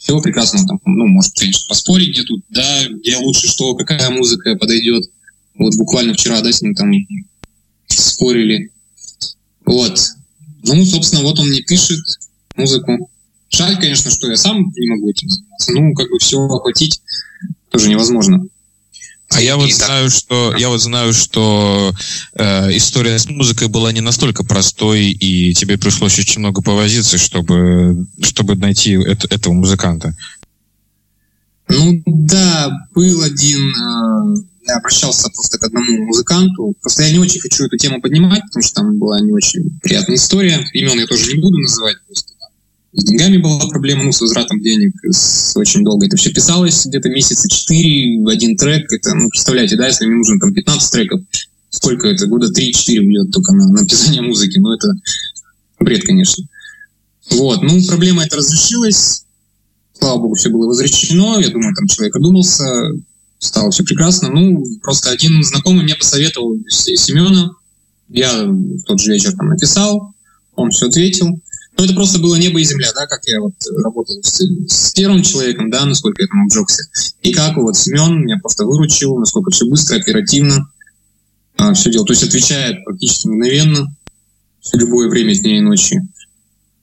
все 0.04 0.20
прекрасно, 0.20 0.66
там, 0.68 0.82
ну, 0.84 1.08
может, 1.08 1.34
конечно, 1.34 1.66
поспорить, 1.70 2.10
где 2.10 2.24
тут, 2.24 2.42
да, 2.50 2.88
где 2.90 3.16
лучше 3.18 3.48
что, 3.48 3.74
какая 3.74 4.10
музыка 4.10 4.56
подойдет. 4.58 5.10
Вот 5.58 5.76
буквально 5.76 6.14
вчера, 6.14 6.42
да, 6.42 6.52
с 6.52 6.62
ним 6.62 6.76
там 6.76 6.92
спорили. 7.88 8.70
Вот. 9.66 9.98
Ну, 10.64 10.84
собственно, 10.84 11.24
вот 11.24 11.40
он 11.40 11.48
мне 11.48 11.62
пишет 11.62 12.02
музыку. 12.58 13.10
Жаль, 13.50 13.80
конечно, 13.80 14.12
что 14.12 14.30
я 14.30 14.36
сам 14.36 14.74
не 14.76 14.90
могу 14.90 15.10
этим 15.10 15.30
заниматься. 15.30 15.72
Ну, 15.72 15.94
как 15.94 16.10
бы 16.10 16.20
все 16.20 16.38
охватить 16.38 17.02
тоже 17.70 17.88
невозможно. 17.88 18.46
А 19.36 19.42
я 19.42 19.56
вот 19.58 19.72
знаю, 19.72 20.10
что 20.10 20.56
я 20.58 20.70
вот 20.70 20.82
знаю, 20.82 21.14
что 21.14 21.94
э, 22.34 22.78
история 22.78 23.18
с 23.18 23.28
музыкой 23.28 23.68
была 23.68 23.92
не 23.92 24.02
настолько 24.02 24.44
простой, 24.44 25.12
и 25.12 25.54
тебе 25.54 25.78
пришлось 25.78 26.20
очень 26.20 26.40
много 26.40 26.62
повозиться, 26.62 27.18
чтобы 27.18 28.06
чтобы 28.22 28.56
найти 28.56 28.92
это, 28.92 29.28
этого 29.34 29.54
музыканта. 29.54 30.16
Ну 31.68 32.02
да, 32.06 32.72
был 32.94 33.22
один. 33.22 33.72
Э, 33.72 34.44
я 34.68 34.78
обращался 34.78 35.30
просто 35.30 35.58
к 35.58 35.64
одному 35.64 36.06
музыканту. 36.06 36.74
Просто 36.82 37.04
я 37.04 37.12
не 37.12 37.20
очень 37.20 37.42
хочу 37.42 37.66
эту 37.66 37.78
тему 37.78 38.02
поднимать, 38.02 38.44
потому 38.44 38.64
что 38.64 38.82
там 38.82 38.98
была 38.98 39.20
не 39.20 39.32
очень 39.32 39.80
приятная 39.82 40.16
история. 40.16 40.66
Имен 40.74 41.00
я 41.00 41.08
тоже 41.08 41.34
не 41.34 41.42
буду 41.42 41.58
называть. 41.58 41.98
Просто 42.08 42.33
с 42.94 43.04
деньгами 43.04 43.38
была 43.38 43.68
проблема, 43.70 44.04
ну, 44.04 44.12
с 44.12 44.22
возвратом 44.22 44.62
денег. 44.62 44.94
С, 45.10 45.58
очень 45.58 45.84
долго 45.84 46.06
это 46.06 46.16
все 46.16 46.32
писалось, 46.32 46.86
где-то 46.86 47.10
месяца 47.10 47.50
четыре 47.50 48.24
в 48.24 48.28
один 48.28 48.56
трек. 48.56 48.92
Это, 48.94 49.16
ну, 49.16 49.30
представляете, 49.30 49.76
да, 49.76 49.88
если 49.88 50.06
мне 50.06 50.18
нужно 50.18 50.40
там 50.40 50.54
15 50.54 50.92
треков, 50.92 51.22
сколько 51.70 52.08
это? 52.08 52.28
Года 52.28 52.48
3-4 52.48 53.00
уйдет 53.00 53.32
только 53.32 53.54
на 53.54 53.68
написание 53.70 54.22
музыки. 54.22 54.60
Ну, 54.60 54.74
это 54.74 54.88
бред, 55.80 56.04
конечно. 56.04 56.46
Вот, 57.32 57.64
ну, 57.64 57.82
проблема 57.88 58.24
эта 58.24 58.38
разрешилась. 58.38 59.26
Слава 59.98 60.20
богу, 60.20 60.36
все 60.36 60.50
было 60.50 60.68
возвращено. 60.68 61.40
Я 61.40 61.50
думаю, 61.50 61.74
там 61.74 61.88
человек 61.88 62.16
одумался, 62.16 62.92
стало 63.40 63.72
все 63.72 63.84
прекрасно. 63.84 64.30
Ну, 64.30 64.64
просто 64.84 65.10
один 65.10 65.44
знакомый 65.44 65.84
мне 65.84 65.96
посоветовал 65.96 66.58
Семена. 66.70 67.52
Я 68.10 68.46
в 68.46 68.84
тот 68.84 69.02
же 69.02 69.14
вечер 69.14 69.32
там 69.32 69.48
написал, 69.48 70.14
он 70.56 70.70
все 70.70 70.88
ответил. 70.88 71.40
Ну, 71.78 71.86
это 71.86 71.94
просто 71.94 72.20
было 72.20 72.36
небо 72.36 72.60
и 72.60 72.64
земля, 72.64 72.92
да, 72.94 73.08
как 73.08 73.26
я 73.26 73.42
вот 73.42 73.54
работал 73.84 74.22
с, 74.24 74.42
с 74.68 74.92
первым 74.94 75.24
человеком, 75.24 75.70
да, 75.70 75.86
насколько 75.86 76.22
я 76.22 76.28
там 76.28 76.44
обжегся. 76.44 76.84
И 77.22 77.34
как 77.34 77.58
вот 77.58 77.76
Семен 77.76 78.22
меня 78.22 78.38
просто 78.40 78.66
выручил, 78.66 79.18
насколько 79.18 79.52
все 79.52 79.66
быстро, 79.66 79.98
оперативно 79.98 80.70
а, 81.58 81.74
все 81.74 81.92
делал. 81.92 82.06
То 82.06 82.14
есть 82.14 82.24
отвечает 82.24 82.84
практически 82.86 83.28
мгновенно, 83.28 83.96
в 84.62 84.78
любое 84.78 85.10
время 85.10 85.36
дня 85.36 85.58
и 85.58 85.62
ночи. 85.62 86.00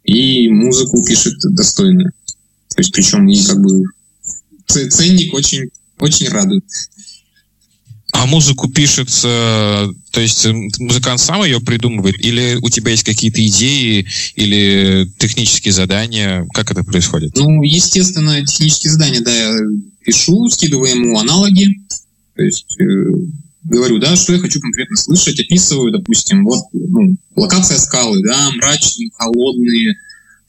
И 0.04 0.48
музыку 0.48 1.02
пишет 1.04 1.34
достойно. 1.42 2.10
То 2.68 2.78
есть 2.78 2.92
причем 2.92 3.28
и 3.28 3.42
как 3.44 3.60
бы 3.60 3.84
ценник 4.66 5.34
очень, 5.34 5.70
очень 5.98 6.28
радует. 6.28 6.64
А 8.20 8.26
музыку 8.26 8.68
пишется, 8.68 9.94
то 10.10 10.20
есть 10.20 10.46
музыкант 10.78 11.20
сам 11.20 11.42
ее 11.42 11.58
придумывает, 11.58 12.22
или 12.22 12.58
у 12.60 12.68
тебя 12.68 12.90
есть 12.90 13.02
какие-то 13.02 13.40
идеи 13.46 14.06
или 14.34 15.10
технические 15.16 15.72
задания? 15.72 16.46
Как 16.52 16.70
это 16.70 16.84
происходит? 16.84 17.34
Ну, 17.36 17.62
естественно, 17.62 18.44
технические 18.44 18.92
задания, 18.92 19.22
да, 19.22 19.34
я 19.34 19.56
пишу, 20.04 20.50
скидываю 20.50 20.90
ему 20.90 21.18
аналоги, 21.18 21.80
то 22.36 22.42
есть 22.42 22.76
э, 22.78 22.84
говорю, 23.64 23.98
да, 23.98 24.14
что 24.16 24.34
я 24.34 24.38
хочу 24.38 24.60
конкретно 24.60 24.98
слышать, 24.98 25.40
описываю, 25.40 25.90
допустим, 25.90 26.44
вот 26.44 26.60
ну, 26.74 27.16
локация 27.36 27.78
скалы, 27.78 28.22
да, 28.22 28.50
мрачные, 28.50 29.08
холодные. 29.16 29.94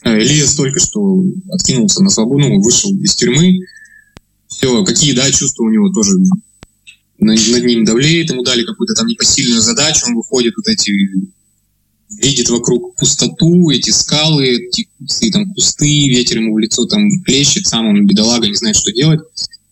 Э, 0.04 0.20
Лес 0.20 0.56
только 0.56 0.82
что 0.82 1.24
откинулся 1.50 2.04
на 2.04 2.10
свободу, 2.10 2.50
ну, 2.50 2.62
вышел 2.62 2.92
из 3.00 3.16
тюрьмы. 3.16 3.60
Все, 4.50 4.84
какие, 4.84 5.14
да, 5.14 5.32
чувства 5.32 5.64
у 5.64 5.70
него 5.70 5.90
тоже 5.94 6.18
над 7.22 7.64
ним 7.64 7.86
давлеет, 7.86 8.32
ему 8.32 8.44
дали 8.44 8.64
какую-то 8.64 8.94
там 8.94 9.08
непосильную 9.08 9.62
задачу, 9.62 10.08
он 10.08 10.16
выходит 10.16 10.54
вот 10.58 10.68
эти 10.68 10.92
видит 12.10 12.50
вокруг 12.50 12.96
пустоту, 12.96 13.70
эти 13.70 13.90
скалы, 13.92 14.68
эти 14.68 14.90
кусты, 15.00 15.32
там 15.32 15.54
кусты, 15.54 16.10
ветер 16.10 16.40
ему 16.40 16.54
в 16.54 16.60
лицо 16.60 16.86
там 16.86 17.08
плещет, 17.24 17.68
сам 17.68 17.88
он 17.88 18.06
бедолага, 18.06 18.48
не 18.48 18.56
знает, 18.56 18.76
что 18.76 18.92
делать, 18.92 19.22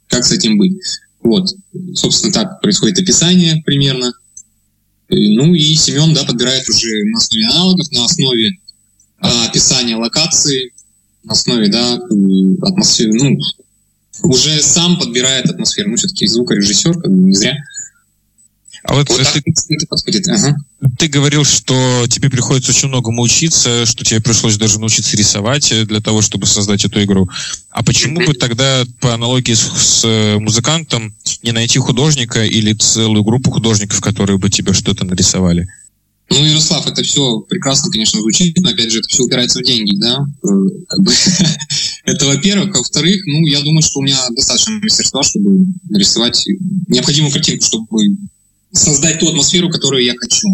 как 0.08 0.26
с 0.26 0.32
этим 0.32 0.58
быть. 0.58 0.78
Вот, 1.22 1.50
собственно, 1.96 2.32
так 2.32 2.62
происходит 2.62 3.00
описание 3.00 3.62
примерно. 3.66 4.14
Ну 5.10 5.54
и 5.54 5.76
Семен, 5.76 6.14
да, 6.14 6.24
подбирает 6.24 6.70
уже 6.70 7.04
на 7.06 7.18
основе 7.18 7.46
аналогов, 7.46 7.92
на 7.92 8.06
основе 8.06 8.52
а, 9.20 9.46
описания 9.48 9.96
локации, 9.96 10.72
на 11.24 11.34
основе, 11.34 11.68
да, 11.68 12.00
атмосферы, 12.62 13.14
ну, 13.14 13.38
уже 14.24 14.62
сам 14.62 14.98
подбирает 15.00 15.50
атмосферу. 15.50 15.92
Ну, 15.92 15.96
все-таки 15.98 16.28
звукорежиссер, 16.28 16.94
как 16.94 17.12
бы 17.12 17.18
не 17.18 17.36
зря. 17.36 17.58
А 18.84 18.94
вот, 18.94 19.10
вот 19.10 19.20
ты, 19.20 19.44
это 19.70 19.88
подходит. 19.88 20.28
Ага. 20.30 20.56
ты 20.98 21.08
говорил, 21.08 21.44
что 21.44 22.08
тебе 22.10 22.30
приходится 22.30 22.72
очень 22.72 22.88
многому 22.88 23.22
учиться, 23.22 23.86
что 23.86 24.06
тебе 24.06 24.22
пришлось 24.22 24.58
даже 24.58 24.80
научиться 24.80 25.18
рисовать 25.18 25.72
э, 25.72 25.86
для 25.86 26.00
того, 26.00 26.22
чтобы 26.22 26.46
создать 26.46 26.86
эту 26.86 27.04
игру. 27.04 27.30
А 27.72 27.84
почему 27.84 28.26
бы 28.26 28.34
тогда, 28.34 28.84
по 29.02 29.14
аналогии 29.14 29.54
с, 29.54 29.60
с 29.62 30.06
э, 30.06 30.40
музыкантом, 30.40 31.14
не 31.44 31.52
найти 31.52 31.78
художника 31.78 32.44
или 32.44 32.74
целую 32.74 33.24
группу 33.24 33.52
художников, 33.52 34.00
которые 34.02 34.38
бы 34.38 34.50
тебе 34.50 34.74
что-то 34.74 35.06
нарисовали? 35.06 35.68
Ну, 36.32 36.46
Ярослав, 36.46 36.86
это 36.88 37.02
все 37.04 37.40
прекрасно, 37.42 37.92
конечно, 37.92 38.20
звучит, 38.20 38.58
но, 38.60 38.70
опять 38.70 38.92
же, 38.92 39.00
это 39.00 39.08
все 39.10 39.24
упирается 39.24 39.60
в 39.60 39.64
деньги, 39.64 39.96
да, 39.98 40.26
это, 42.06 42.26
во-первых. 42.26 42.76
Во-вторых, 42.76 43.22
ну, 43.26 43.48
я 43.48 43.62
думаю, 43.62 43.82
что 43.82 44.00
у 44.00 44.04
меня 44.04 44.18
достаточно 44.32 44.74
мастерства, 44.74 45.24
чтобы 45.24 45.66
нарисовать 45.90 46.46
необходимую 46.88 47.34
картинку, 47.34 47.66
чтобы 47.66 48.18
создать 48.72 49.20
ту 49.20 49.30
атмосферу, 49.30 49.70
которую 49.70 50.04
я 50.04 50.14
хочу. 50.18 50.48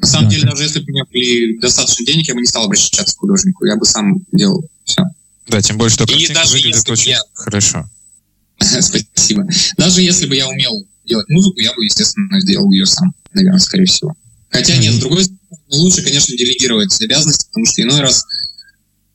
На 0.00 0.06
самом 0.06 0.28
деле, 0.28 0.44
даже 0.44 0.64
если 0.64 0.80
бы 0.80 0.86
у 0.88 0.90
меня 0.90 1.04
были 1.10 1.58
достаточно 1.58 2.04
денег, 2.04 2.28
я 2.28 2.34
бы 2.34 2.40
не 2.40 2.46
стал 2.46 2.64
обращаться 2.64 3.16
к 3.16 3.18
художнику, 3.18 3.64
я 3.64 3.76
бы 3.76 3.86
сам 3.86 4.18
делал 4.32 4.64
все. 4.84 5.04
Да, 5.48 5.62
тем 5.62 5.78
более, 5.78 5.92
что 5.92 6.06
картинка 6.06 6.42
выглядит 6.50 6.88
очень 6.88 7.12
я... 7.12 7.22
хорошо. 7.32 7.88
Спасибо. 8.58 9.46
Даже 9.76 10.02
если 10.02 10.26
бы 10.26 10.36
я 10.36 10.48
умел 10.48 10.86
делать 11.06 11.28
музыку, 11.30 11.58
я 11.60 11.72
бы, 11.72 11.84
естественно, 11.84 12.40
сделал 12.40 12.70
ее 12.70 12.84
сам, 12.86 13.14
наверное, 13.32 13.58
скорее 13.58 13.86
всего. 13.86 14.14
Хотя 14.50 14.76
нет, 14.76 14.94
с 14.94 14.98
другой 14.98 15.24
стороны, 15.24 15.38
лучше, 15.70 16.02
конечно, 16.02 16.36
делегировать 16.36 17.00
обязанности, 17.00 17.46
потому 17.46 17.66
что 17.66 17.82
иной 17.82 18.00
раз, 18.00 18.24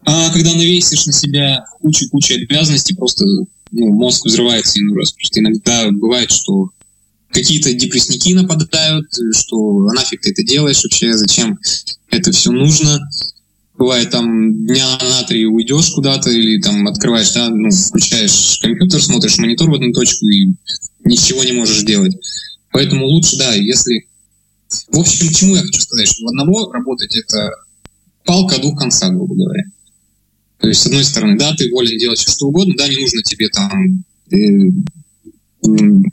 а, 0.05 0.31
когда 0.31 0.53
навесишь 0.53 1.05
на 1.05 1.13
себя 1.13 1.65
кучу-кучу 1.81 2.35
обязанностей, 2.35 2.95
просто 2.95 3.25
ну, 3.71 3.93
мозг 3.93 4.25
взрывается 4.25 4.79
иной 4.79 4.99
раз. 4.99 5.11
Потому 5.11 5.25
что 5.25 5.39
иногда 5.39 5.91
бывает, 5.91 6.31
что 6.31 6.69
какие-то 7.29 7.73
депрессники 7.73 8.33
нападают, 8.33 9.07
что 9.33 9.87
а 9.87 9.93
нафиг 9.93 10.21
ты 10.21 10.31
это 10.31 10.43
делаешь 10.43 10.83
вообще, 10.83 11.17
зачем 11.17 11.59
это 12.09 12.31
все 12.31 12.51
нужно. 12.51 12.99
Бывает 13.75 14.11
там 14.11 14.67
дня 14.67 14.85
на 15.01 15.23
три 15.23 15.47
уйдешь 15.47 15.89
куда-то 15.89 16.29
или 16.29 16.61
там 16.61 16.87
открываешь, 16.87 17.31
да, 17.31 17.49
ну, 17.49 17.71
включаешь 17.71 18.59
компьютер, 18.61 19.03
смотришь 19.03 19.39
монитор 19.39 19.71
в 19.71 19.73
одну 19.73 19.91
точку 19.91 20.27
и 20.27 20.53
ничего 21.03 21.43
не 21.43 21.53
можешь 21.53 21.81
делать. 21.81 22.13
Поэтому 22.71 23.07
лучше, 23.07 23.35
да, 23.37 23.53
если 23.55 24.05
в 24.89 24.99
общем, 24.99 25.33
чему 25.33 25.55
я 25.55 25.61
хочу 25.61 25.81
сказать, 25.81 26.07
что 26.07 26.23
в 26.23 26.29
одного 26.29 26.71
работать 26.71 27.15
это 27.15 27.51
палка 28.25 28.59
двух 28.59 28.79
концах, 28.79 29.11
грубо 29.11 29.35
говоря. 29.35 29.63
То 30.59 30.67
есть, 30.67 30.81
с 30.81 30.85
одной 30.85 31.03
стороны, 31.03 31.37
да, 31.37 31.53
ты 31.55 31.69
волен 31.71 31.97
делать 31.97 32.19
все, 32.19 32.31
что 32.31 32.47
угодно, 32.47 32.73
да, 32.77 32.87
не 32.87 32.97
нужно 32.97 33.21
тебе 33.21 33.49
там 33.49 34.03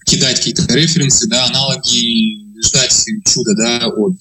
кидать 0.05 0.39
какие-то 0.39 0.73
референсы, 0.75 1.29
да, 1.29 1.47
аналоги, 1.47 2.61
ждать 2.65 2.93
чуда, 3.27 3.55
да, 3.55 3.87
от 3.87 4.17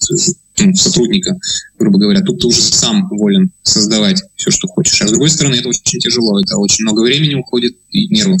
ну, 0.60 0.74
сотрудника, 0.74 1.36
грубо 1.78 1.98
говоря. 1.98 2.22
Тут 2.22 2.40
ты 2.40 2.46
уже 2.46 2.60
сам 2.60 3.08
волен 3.08 3.52
создавать 3.62 4.22
все, 4.36 4.50
что 4.50 4.68
хочешь. 4.68 5.00
А 5.02 5.08
с 5.08 5.10
другой 5.10 5.30
стороны, 5.30 5.56
это 5.56 5.68
очень 5.68 6.00
тяжело. 6.00 6.40
Это 6.40 6.56
очень 6.58 6.84
много 6.84 7.00
времени 7.00 7.34
уходит 7.34 7.76
и 7.90 8.08
нервов. 8.08 8.40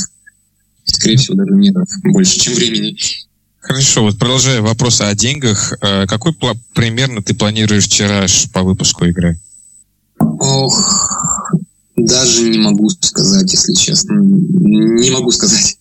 Скорее 0.84 1.16
всего, 1.16 1.36
даже 1.36 1.54
нервов 1.54 1.88
больше, 2.04 2.38
чем 2.38 2.54
времени. 2.54 2.96
Хорошо, 3.60 4.02
вот 4.02 4.18
продолжая 4.18 4.62
вопросы 4.62 5.02
о 5.02 5.14
деньгах, 5.14 5.74
э, 5.80 6.06
какой 6.06 6.34
примерно 6.74 7.22
ты 7.22 7.34
планируешь 7.34 7.88
тираж 7.88 8.50
по 8.52 8.62
выпуску 8.62 9.04
игры? 9.04 9.38
Ох, 10.18 11.52
даже 11.94 12.48
не 12.48 12.58
могу 12.58 12.88
сказать, 12.88 13.52
если 13.52 13.74
честно. 13.74 14.14
Не 14.14 15.10
могу 15.10 15.30
сказать. 15.30 15.78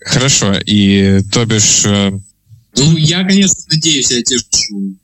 Хорошо, 0.00 0.54
и 0.66 1.22
то 1.32 1.46
бишь... 1.46 1.86
Э, 1.86 2.10
ну, 2.76 2.96
я, 2.96 3.24
конечно, 3.24 3.62
надеюсь, 3.70 4.10
я 4.10 4.22
тешу 4.22 4.96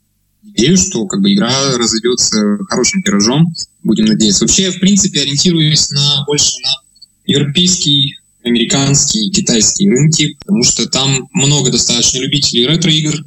идею, 0.42 0.76
что 0.76 1.06
как 1.06 1.20
бы 1.20 1.32
игра 1.32 1.50
разойдется 1.76 2.58
хорошим 2.68 3.02
тиражом, 3.02 3.54
будем 3.82 4.06
надеяться. 4.06 4.44
Вообще, 4.44 4.64
я, 4.64 4.72
в 4.72 4.80
принципе, 4.80 5.22
ориентируюсь 5.22 5.90
на 5.90 6.24
больше 6.26 6.56
на 6.62 6.70
европейский, 7.24 8.18
американский, 8.48 9.30
китайский 9.30 9.88
рынки, 9.88 10.36
потому 10.40 10.64
что 10.64 10.86
там 10.86 11.28
много 11.32 11.70
достаточно 11.70 12.18
любителей 12.18 12.66
ретро-игр, 12.66 13.24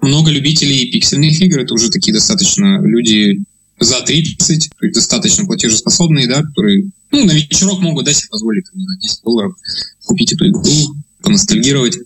много 0.00 0.30
любителей 0.30 0.90
пиксельных 0.90 1.40
игр. 1.40 1.60
Это 1.60 1.74
уже 1.74 1.90
такие 1.90 2.12
достаточно 2.12 2.80
люди 2.82 3.42
за 3.80 4.00
30, 4.00 4.70
то 4.70 4.86
есть 4.86 4.94
достаточно 4.94 5.44
платежеспособные, 5.44 6.26
да, 6.26 6.42
которые 6.42 6.90
ну, 7.10 7.24
на 7.24 7.32
вечерок 7.32 7.80
могут 7.80 8.04
да, 8.04 8.12
себе 8.12 8.28
позволить 8.30 8.64
там, 8.70 8.80
за 8.80 9.00
10 9.00 9.22
долларов 9.22 9.54
купить 10.04 10.32
эту 10.32 10.48
игру, 10.48 10.96
поностальгировать. 11.22 11.98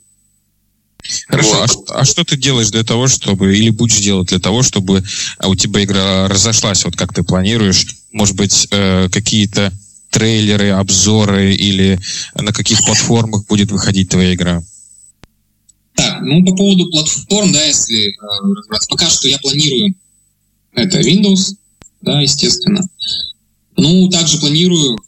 Хорошо, 1.27 1.63
а, 1.63 2.01
а 2.01 2.05
что 2.05 2.25
ты 2.25 2.37
делаешь 2.37 2.71
для 2.71 2.85
того, 2.85 3.09
чтобы, 3.09 3.57
или 3.57 3.71
будешь 3.71 3.99
делать 3.99 4.29
для 4.29 4.39
того, 4.39 4.63
чтобы 4.63 5.03
а, 5.39 5.49
у 5.49 5.55
тебя 5.55 5.83
игра 5.83 6.29
разошлась, 6.29 6.85
вот 6.85 6.97
как 6.97 7.13
ты 7.13 7.23
планируешь? 7.23 7.87
Может 8.13 8.37
быть, 8.37 8.69
э, 8.71 9.09
какие-то 9.11 9.73
трейлеры, 10.13 10.71
обзоры 10.71 11.55
или 11.55 11.99
на 12.35 12.53
каких 12.53 12.85
платформах 12.85 13.47
будет 13.47 13.73
выходить 13.73 14.11
твоя 14.11 14.35
игра? 14.35 14.63
Так, 15.95 16.21
ну 16.23 16.45
по 16.45 16.55
поводу 16.55 16.91
платформ, 16.91 17.53
да, 17.53 17.65
если 17.65 18.11
э, 18.11 18.55
разбираться, 18.57 18.89
пока 18.89 19.11
что 19.11 19.29
я 19.29 19.39
планирую 19.39 19.95
это 20.75 21.01
Windows, 21.01 21.57
да, 22.01 22.21
естественно. 22.21 22.83
Ну, 23.77 24.09
также 24.09 24.39
планирую, 24.39 24.99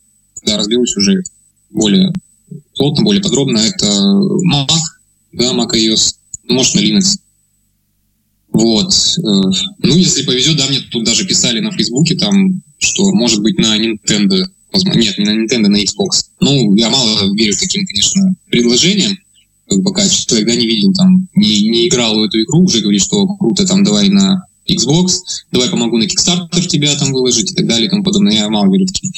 да, 0.44 0.56
разберусь 0.58 0.96
уже 0.96 1.22
более 1.70 2.12
плотно, 2.76 3.04
более 3.04 3.22
подробно, 3.22 3.58
это 3.58 3.86
Mac, 3.86 4.68
да, 5.32 5.52
Mac 5.52 5.72
iOS, 5.74 6.16
может, 6.48 6.74
на 6.74 6.80
Linux. 6.80 7.18
Вот. 8.52 8.92
Э, 8.92 9.22
ну, 9.78 9.96
если 9.96 10.22
повезет, 10.24 10.56
да, 10.56 10.66
мне 10.68 10.80
тут 10.90 11.04
даже 11.04 11.26
писали 11.26 11.60
на 11.60 11.72
Фейсбуке, 11.72 12.16
там, 12.16 12.62
что 12.78 13.10
может 13.12 13.42
быть 13.42 13.58
на 13.58 13.76
Nintendo, 13.78 14.44
нет, 14.82 15.18
не 15.18 15.24
на 15.24 15.44
Nintendo, 15.44 15.68
на 15.68 15.82
Xbox. 15.82 16.26
Ну, 16.40 16.74
я 16.74 16.90
мало 16.90 17.34
верю 17.34 17.54
таким, 17.58 17.86
конечно, 17.86 18.34
предложениям, 18.48 19.16
пока 19.84 20.08
человек, 20.08 20.48
да, 20.48 20.56
не 20.56 20.66
видел 20.66 20.92
там, 20.92 21.28
не, 21.34 21.68
не 21.68 21.88
играл 21.88 22.18
в 22.18 22.22
эту 22.22 22.40
игру, 22.42 22.64
уже 22.64 22.80
говорит, 22.80 23.02
что 23.02 23.26
круто, 23.36 23.66
там, 23.66 23.84
давай 23.84 24.08
на 24.08 24.44
Xbox, 24.68 25.08
давай 25.52 25.68
помогу 25.68 25.98
на 25.98 26.04
Kickstarter 26.04 26.66
тебя 26.66 26.94
там 26.96 27.12
выложить 27.12 27.52
и 27.52 27.54
так 27.54 27.66
далее 27.66 27.86
и 27.86 27.90
тому 27.90 28.02
подобное. 28.02 28.32
Я 28.32 28.48
мало 28.48 28.72
верю 28.72 28.86
таким 28.86 29.12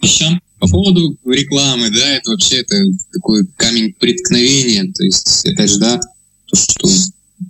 вещам. 0.00 0.40
По 0.58 0.68
поводу 0.68 1.16
рекламы, 1.24 1.90
да, 1.90 2.16
это 2.16 2.30
вообще 2.30 2.58
это 2.58 2.76
такой 3.12 3.46
камень 3.56 3.94
преткновения. 3.98 4.92
То 4.92 5.02
есть, 5.02 5.44
опять 5.44 5.70
же, 5.70 5.78
да, 5.78 6.00
то, 6.46 6.56
что 6.56 6.88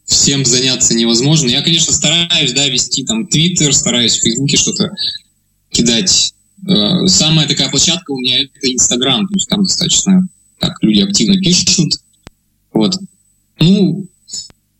всем 0.06 0.46
заняться 0.46 0.94
невозможно. 0.94 1.48
Я, 1.48 1.60
конечно, 1.60 1.92
стараюсь, 1.92 2.52
да, 2.52 2.66
вести 2.68 3.04
там 3.04 3.26
Twitter, 3.26 3.72
стараюсь 3.72 4.18
в 4.18 4.22
Фейсбуке 4.22 4.56
что-то 4.56 4.90
кидать. 5.70 6.32
Э, 6.68 7.06
самая 7.06 7.48
такая 7.48 7.70
площадка 7.70 8.12
у 8.12 8.18
меня 8.18 8.42
это 8.42 8.72
Инстаграм, 8.72 9.26
то 9.26 9.34
есть 9.34 9.48
там 9.48 9.62
достаточно 9.62 10.28
так 10.58 10.74
люди 10.82 11.00
активно 11.00 11.36
пишут. 11.38 11.94
Вот. 12.72 12.96
Ну, 13.58 14.06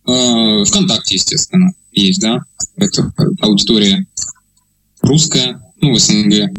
э, 0.07 0.64
ВКонтакте, 0.64 1.14
естественно, 1.14 1.73
есть, 1.92 2.21
да, 2.21 2.40
это 2.77 3.12
аудитория 3.40 4.07
русская, 5.01 5.61
ну, 5.81 5.92
в 5.92 5.99
СНГ. 5.99 6.51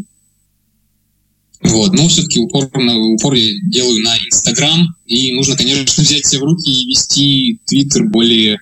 Вот, 1.62 1.94
но 1.94 2.10
все-таки 2.10 2.40
упор, 2.40 2.70
на, 2.76 2.98
упор 2.98 3.34
я 3.36 3.50
делаю 3.70 4.04
на 4.04 4.18
Инстаграм, 4.18 4.86
и 5.06 5.34
нужно, 5.34 5.56
конечно, 5.56 6.04
взять 6.04 6.26
себя 6.26 6.42
в 6.42 6.44
руки 6.44 6.70
и 6.70 6.88
вести 6.88 7.60
Твиттер 7.66 8.10
более, 8.10 8.60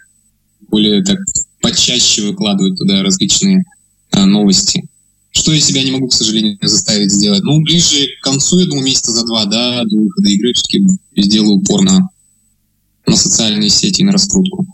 более 0.70 1.04
так 1.04 1.18
почаще 1.62 2.22
выкладывать 2.28 2.78
туда 2.78 3.02
различные 3.02 3.64
а, 4.12 4.28
новости. 4.28 4.88
Что 5.32 5.54
я 5.54 5.62
себя 5.62 5.84
не 5.84 5.92
могу, 5.92 6.08
к 6.08 6.14
сожалению, 6.14 6.58
заставить 6.62 7.12
сделать. 7.12 7.44
Ну, 7.44 7.62
ближе 7.62 8.08
к 8.20 8.24
концу, 8.24 8.60
я 8.60 8.66
думаю, 8.66 8.86
месяца 8.86 9.12
за 9.12 9.26
два, 9.26 9.46
да, 9.46 9.84
до 9.86 9.96
выхода 9.96 10.30
игры 10.30 10.54
все-таки 10.54 10.86
сделаю 11.16 11.58
упор 11.58 11.82
на, 11.82 12.10
на 13.08 13.16
социальные 13.16 13.70
сети 13.70 14.02
и 14.02 14.04
на 14.04 14.12
раскрутку. 14.12 14.68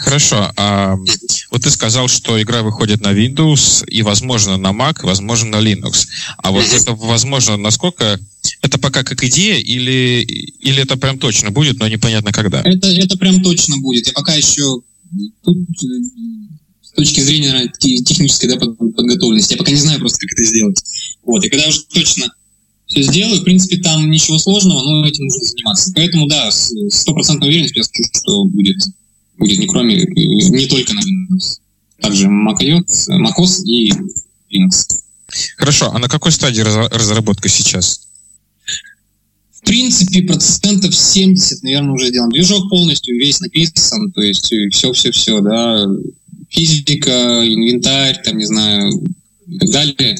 Хорошо. 0.00 0.50
А, 0.56 0.96
вот 1.50 1.62
ты 1.62 1.70
сказал, 1.70 2.08
что 2.08 2.40
игра 2.40 2.62
выходит 2.62 3.02
на 3.02 3.12
Windows 3.12 3.86
и, 3.86 4.00
возможно, 4.00 4.56
на 4.56 4.70
Mac, 4.70 5.00
возможно, 5.02 5.60
на 5.60 5.62
Linux. 5.62 6.06
А 6.38 6.50
вот 6.52 6.64
это, 6.72 6.94
возможно, 6.94 7.58
насколько... 7.58 8.18
Это 8.62 8.78
пока 8.78 9.04
как 9.04 9.22
идея 9.24 9.58
или, 9.58 10.22
или 10.22 10.82
это 10.82 10.96
прям 10.96 11.18
точно 11.18 11.50
будет, 11.50 11.78
но 11.78 11.86
непонятно 11.86 12.32
когда? 12.32 12.62
Это, 12.62 12.88
это 12.88 13.18
прям 13.18 13.42
точно 13.42 13.76
будет. 13.78 14.06
Я 14.06 14.12
пока 14.14 14.34
еще... 14.34 14.80
Тут 15.42 15.58
с 16.92 16.96
точки 16.96 17.20
зрения 17.20 17.70
технической 17.78 18.48
да, 18.48 18.56
подготовленности, 18.56 19.52
я 19.52 19.58
пока 19.58 19.70
не 19.70 19.78
знаю 19.78 20.00
просто, 20.00 20.18
как 20.20 20.32
это 20.32 20.44
сделать. 20.44 20.82
Вот. 21.22 21.44
И 21.44 21.48
когда 21.48 21.68
уже 21.68 21.84
точно 21.84 22.32
все 22.86 23.02
сделаю, 23.02 23.40
в 23.40 23.44
принципе, 23.44 23.76
там 23.78 24.10
ничего 24.10 24.38
сложного, 24.38 24.82
но 24.82 25.06
этим 25.06 25.24
нужно 25.24 25.44
заниматься. 25.44 25.92
Поэтому, 25.94 26.26
да, 26.26 26.50
с 26.50 26.72
стопроцентной 26.90 27.48
уверенностью 27.48 27.80
я 27.80 27.84
скажу, 27.84 28.08
что 28.12 28.44
будет 28.44 28.76
будет 29.40 29.58
не 29.58 29.66
кроме, 29.66 29.96
не 29.96 30.66
только 30.66 30.94
на 30.94 31.00
Windows. 31.00 31.58
Также 32.00 32.26
macOS, 32.26 33.08
macOS 33.08 33.62
и 33.64 33.90
Linux. 34.52 35.02
Хорошо, 35.56 35.92
а 35.92 35.98
на 35.98 36.08
какой 36.08 36.32
стадии 36.32 36.60
разработка 36.60 37.48
сейчас? 37.48 38.02
В 39.52 39.62
принципе, 39.64 40.22
процентов 40.22 40.94
70, 40.94 41.62
наверное, 41.62 41.92
уже 41.92 42.08
сделан. 42.08 42.30
Движок 42.30 42.68
полностью 42.70 43.16
весь 43.16 43.40
написан, 43.40 44.10
то 44.12 44.22
есть 44.22 44.52
все-все-все, 44.72 45.40
да, 45.40 45.86
физика, 46.50 47.42
инвентарь, 47.44 48.20
там, 48.22 48.36
не 48.36 48.44
знаю, 48.44 48.92
и 49.46 49.58
так 49.58 49.70
далее. 49.70 50.16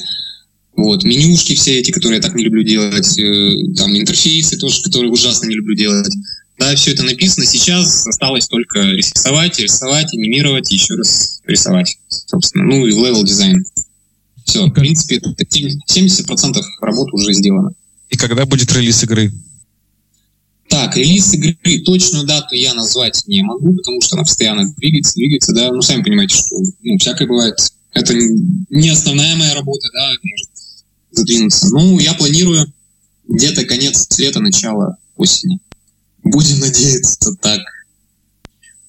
Вот, 0.76 1.04
менюшки 1.04 1.54
все 1.54 1.78
эти, 1.78 1.90
которые 1.90 2.16
я 2.16 2.22
так 2.22 2.34
не 2.34 2.44
люблю 2.44 2.62
делать, 2.62 3.18
э, 3.18 3.74
там, 3.76 3.94
интерфейсы 3.94 4.56
тоже, 4.56 4.82
которые 4.82 5.12
ужасно 5.12 5.46
не 5.46 5.56
люблю 5.56 5.74
делать. 5.74 6.08
Да, 6.58 6.74
все 6.74 6.92
это 6.92 7.02
написано. 7.02 7.44
Сейчас 7.46 8.06
осталось 8.06 8.46
только 8.46 8.80
рисовать, 8.80 9.58
рисовать, 9.58 10.12
анимировать, 10.14 10.70
еще 10.70 10.94
раз 10.94 11.40
рисовать, 11.46 11.98
собственно. 12.08 12.64
Ну 12.64 12.86
и 12.86 12.90
level 12.90 13.24
design. 13.24 13.64
Все, 14.44 14.66
в 14.66 14.70
принципе, 14.70 15.20
70% 15.20 16.60
работы 16.80 17.10
уже 17.12 17.32
сделано. 17.34 17.72
И 18.10 18.16
когда 18.16 18.44
будет 18.44 18.72
релиз 18.72 19.02
игры? 19.04 19.32
Так, 20.70 20.96
релиз 20.96 21.34
игры, 21.34 21.80
точную 21.84 22.24
дату 22.26 22.54
я 22.54 22.72
назвать 22.74 23.24
не 23.26 23.42
могу, 23.42 23.74
потому 23.74 24.00
что 24.00 24.14
она 24.14 24.22
постоянно 24.22 24.72
двигается, 24.76 25.14
двигается, 25.14 25.52
да. 25.52 25.72
Ну, 25.72 25.82
сами 25.82 26.04
понимаете, 26.04 26.36
что 26.36 26.56
ну, 26.82 26.96
всякое 26.96 27.26
бывает. 27.26 27.56
Это 27.92 28.14
не 28.14 28.88
основная 28.88 29.34
моя 29.34 29.52
работа, 29.56 29.88
да, 29.92 30.12
может 30.22 30.48
задвинуться. 31.10 31.70
Ну, 31.70 31.98
я 31.98 32.14
планирую 32.14 32.72
где-то 33.26 33.64
конец 33.64 34.06
лета, 34.16 34.38
начало 34.38 34.96
осени. 35.16 35.58
Будем 36.22 36.60
надеяться 36.60 37.34
так. 37.40 37.60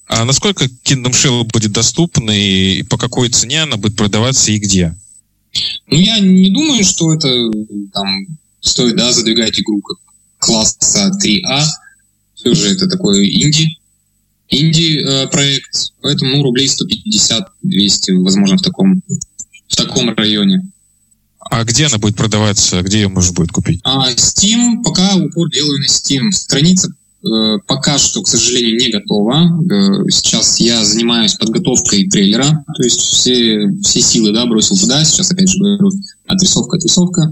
А 0.06 0.24
насколько 0.24 0.66
Kingdom 0.66 1.14
Shell 1.14 1.46
будет 1.52 1.72
доступна 1.72 2.30
и 2.30 2.84
по 2.84 3.00
какой 3.00 3.30
цене 3.30 3.64
она 3.64 3.78
будет 3.78 3.96
продаваться 3.96 4.52
и 4.52 4.60
где? 4.60 4.96
Ну, 5.88 5.98
я 5.98 6.20
не 6.20 6.52
думаю, 6.52 6.84
что 6.84 7.12
это 7.12 7.28
там 7.92 8.28
стоит, 8.60 8.96
да, 8.98 9.12
задвигать 9.12 9.60
игру 9.60 9.82
как 9.82 9.98
класса 10.42 11.12
3А. 11.24 11.64
Все 12.36 12.54
же 12.54 12.74
это 12.74 12.90
такой 12.90 13.26
инди, 13.30 13.78
инди 14.50 15.00
э, 15.00 15.28
проект, 15.28 15.94
поэтому 16.02 16.38
ну, 16.38 16.44
рублей 16.44 16.68
150-200, 16.68 18.16
возможно, 18.24 18.58
в 18.58 18.62
таком, 18.62 19.02
в 19.68 19.76
таком 19.76 20.10
районе. 20.10 20.68
А 21.40 21.64
где 21.64 21.86
она 21.86 21.98
будет 21.98 22.16
продаваться? 22.16 22.82
Где 22.82 23.02
ее 23.02 23.08
можно 23.08 23.34
будет 23.34 23.52
купить? 23.52 23.82
А, 23.84 24.12
Steam, 24.14 24.84
пока 24.84 25.16
упор 25.16 25.50
делаю 25.50 25.80
на 25.80 25.86
Steam. 25.86 26.32
Страница 26.32 26.90
Э, 27.24 27.60
пока 27.68 28.00
что, 28.00 28.22
к 28.24 28.28
сожалению, 28.28 28.80
не 28.80 28.90
готова. 28.90 29.64
Э, 29.70 30.10
сейчас 30.10 30.60
я 30.60 30.84
занимаюсь 30.84 31.36
подготовкой 31.36 32.10
трейлера, 32.10 32.66
то 32.76 32.84
есть 32.84 33.00
все, 33.00 33.70
все 33.84 34.02
силы 34.02 34.34
да, 34.34 34.46
бросил 34.48 34.76
туда. 34.76 35.04
Сейчас, 35.06 35.32
опять 35.32 35.50
же, 35.50 35.60
говорю, 35.60 35.92
отрисовка, 36.26 36.78
отрисовка. 36.78 37.32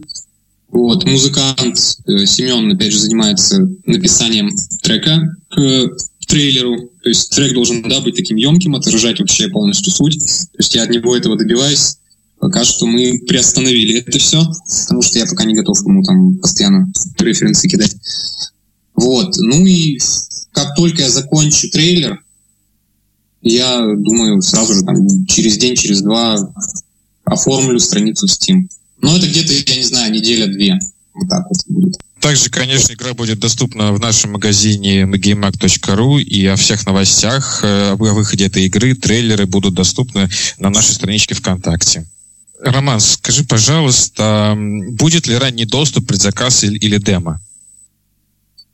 Вот, 0.71 1.03
музыкант 1.05 1.97
э, 2.05 2.25
Семен, 2.25 2.71
опять 2.71 2.91
же, 2.91 2.99
занимается 2.99 3.67
написанием 3.85 4.51
трека 4.81 5.35
к 5.49 5.97
трейлеру. 6.27 6.91
То 7.01 7.09
есть 7.09 7.31
трек 7.31 7.53
должен, 7.53 7.81
да, 7.89 8.01
быть 8.01 8.15
таким 8.15 8.37
емким, 8.37 8.75
отражать 8.75 9.19
вообще 9.19 9.49
полностью 9.49 9.91
суть. 9.91 10.19
То 10.19 10.59
есть 10.59 10.75
я 10.75 10.83
от 10.83 10.91
него 10.91 11.15
этого 11.15 11.37
добиваюсь. 11.37 11.97
Пока 12.39 12.63
что 12.63 12.85
мы 12.85 13.19
приостановили 13.27 13.99
это 13.99 14.17
все, 14.17 14.41
потому 14.83 15.01
что 15.01 15.19
я 15.19 15.25
пока 15.25 15.43
не 15.43 15.55
готов 15.55 15.77
ему 15.85 16.03
там 16.03 16.37
постоянно 16.37 16.89
референсы 17.17 17.67
кидать. 17.67 17.95
Вот. 18.95 19.35
Ну 19.37 19.65
и 19.65 19.99
как 20.51 20.75
только 20.75 21.01
я 21.01 21.09
закончу 21.09 21.69
трейлер, 21.69 22.23
я 23.41 23.81
думаю, 23.95 24.41
сразу 24.41 24.73
же 24.73 24.83
там 24.83 25.25
через 25.25 25.57
день, 25.57 25.75
через 25.75 26.01
два 26.01 26.37
оформлю 27.25 27.79
страницу 27.79 28.27
в 28.27 28.29
Steam. 28.29 28.67
Но 29.01 29.17
это 29.17 29.27
где-то, 29.27 29.53
я 29.53 29.75
не 29.77 29.83
знаю, 29.83 30.11
неделя-две. 30.11 30.79
Вот 31.13 31.29
так 31.29 31.45
вот 31.49 31.57
будет. 31.67 31.97
Также, 32.19 32.49
конечно, 32.49 32.93
игра 32.93 33.13
будет 33.13 33.39
доступна 33.39 33.93
в 33.93 33.99
нашем 33.99 34.33
магазине 34.33 35.03
gamemag.ru 35.03 36.21
и 36.21 36.45
о 36.47 36.57
всех 36.57 36.85
новостях 36.85 37.63
э, 37.63 37.91
о 37.91 37.95
выходе 37.95 38.45
этой 38.45 38.65
игры, 38.65 38.93
трейлеры 38.93 39.45
будут 39.45 39.73
доступны 39.73 40.29
на 40.57 40.69
нашей 40.69 40.93
страничке 40.93 41.33
ВКонтакте. 41.35 42.05
Роман, 42.59 42.99
скажи, 42.99 43.45
пожалуйста, 43.45 44.53
будет 44.57 45.27
ли 45.27 45.37
ранний 45.37 45.65
доступ, 45.65 46.07
предзаказ 46.07 46.65
или, 46.65 46.77
или 46.77 46.97
демо? 46.97 47.39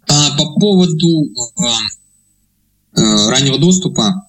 А, 0.07 0.35
по 0.37 0.59
поводу 0.59 1.25
э, 1.25 2.99
э, 2.99 3.29
раннего 3.29 3.59
доступа, 3.59 4.27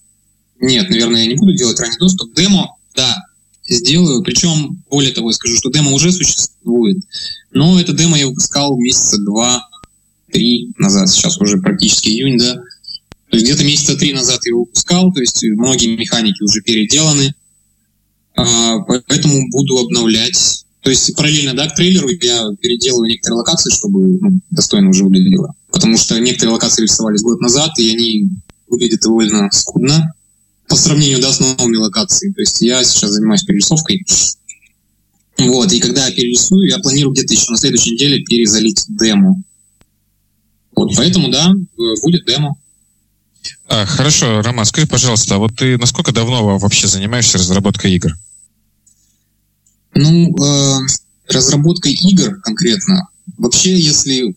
нет, 0.61 0.91
наверное, 0.91 1.23
я 1.23 1.27
не 1.27 1.37
буду 1.37 1.55
делать 1.55 1.81
ранний 1.81 1.99
доступ. 1.99 2.35
Демо, 2.35 2.77
да, 2.95 3.17
сделаю. 3.69 4.23
Причем, 4.23 4.83
более 4.91 5.13
того, 5.13 5.31
я 5.31 5.35
скажу, 5.35 5.57
что 5.57 5.71
демо 5.71 5.93
уже 5.93 6.13
существует. 6.13 6.99
Но 7.53 7.81
это 7.81 7.93
демо 7.93 8.19
я 8.19 8.29
выпускал 8.29 8.77
месяца 8.79 9.19
два-три 9.19 10.73
назад. 10.79 11.09
Сейчас 11.09 11.39
уже 11.39 11.59
практически 11.59 12.09
июнь, 12.09 12.39
да. 12.39 12.55
То 13.31 13.37
есть 13.37 13.45
где-то 13.45 13.65
месяца 13.65 13.97
три 13.97 14.13
назад 14.13 14.41
я 14.45 14.51
его 14.51 14.61
выпускал. 14.61 15.13
То 15.13 15.21
есть 15.21 15.43
многие 15.43 15.97
механики 15.97 16.43
уже 16.43 16.63
переделаны. 16.63 17.35
А, 18.37 18.79
поэтому 18.81 19.49
буду 19.51 19.79
обновлять. 19.79 20.65
То 20.83 20.91
есть 20.91 21.17
параллельно, 21.17 21.55
да, 21.55 21.69
к 21.69 21.75
трейлеру 21.75 22.09
я 22.09 22.49
переделываю 22.61 23.11
некоторые 23.11 23.39
локации, 23.39 23.71
чтобы 23.71 24.19
ну, 24.21 24.41
достойно 24.51 24.91
уже 24.91 25.05
выглядело. 25.05 25.55
Потому 25.73 25.97
что 25.99 26.19
некоторые 26.21 26.55
локации 26.55 26.83
рисовались 26.83 27.23
год 27.23 27.41
назад, 27.41 27.77
и 27.79 27.91
они 27.91 28.29
выглядят 28.69 29.01
довольно 29.01 29.49
скудно 29.51 30.13
по 30.69 30.77
сравнению 30.77 31.21
да, 31.21 31.33
с 31.33 31.41
новыми 31.41 31.77
локациями. 31.77 32.33
То 32.35 32.41
есть 32.41 32.61
я 32.61 32.83
сейчас 32.85 33.11
занимаюсь 33.11 33.45
перерисовкой. 33.45 34.05
Вот, 35.39 35.73
и 35.73 35.81
когда 35.81 36.07
я 36.07 36.15
перерисую, 36.15 36.69
я 36.69 36.79
планирую 36.79 37.13
где-то 37.13 37.35
еще 37.35 37.51
на 37.51 37.59
следующей 37.59 37.93
неделе 37.93 38.25
перезалить 38.25 38.85
демо. 38.89 39.43
Вот, 40.75 40.95
поэтому, 40.97 41.31
да, 41.31 41.53
будет 42.03 42.27
демо. 42.27 42.57
А, 43.69 43.85
хорошо, 43.85 44.43
Роман, 44.43 44.65
скажи, 44.65 44.87
пожалуйста, 44.87 45.35
а 45.35 45.39
вот 45.39 45.57
ты 45.57 45.77
насколько 45.79 46.13
давно 46.13 46.59
вообще 46.59 46.87
занимаешься 46.87 47.39
разработкой 47.39 47.95
игр? 47.95 48.13
Ну, 49.95 50.35
э, 50.37 50.79
разработкой 51.29 51.93
игр 51.93 52.41
конкретно. 52.41 53.09
Вообще, 53.39 53.77
если 53.77 54.37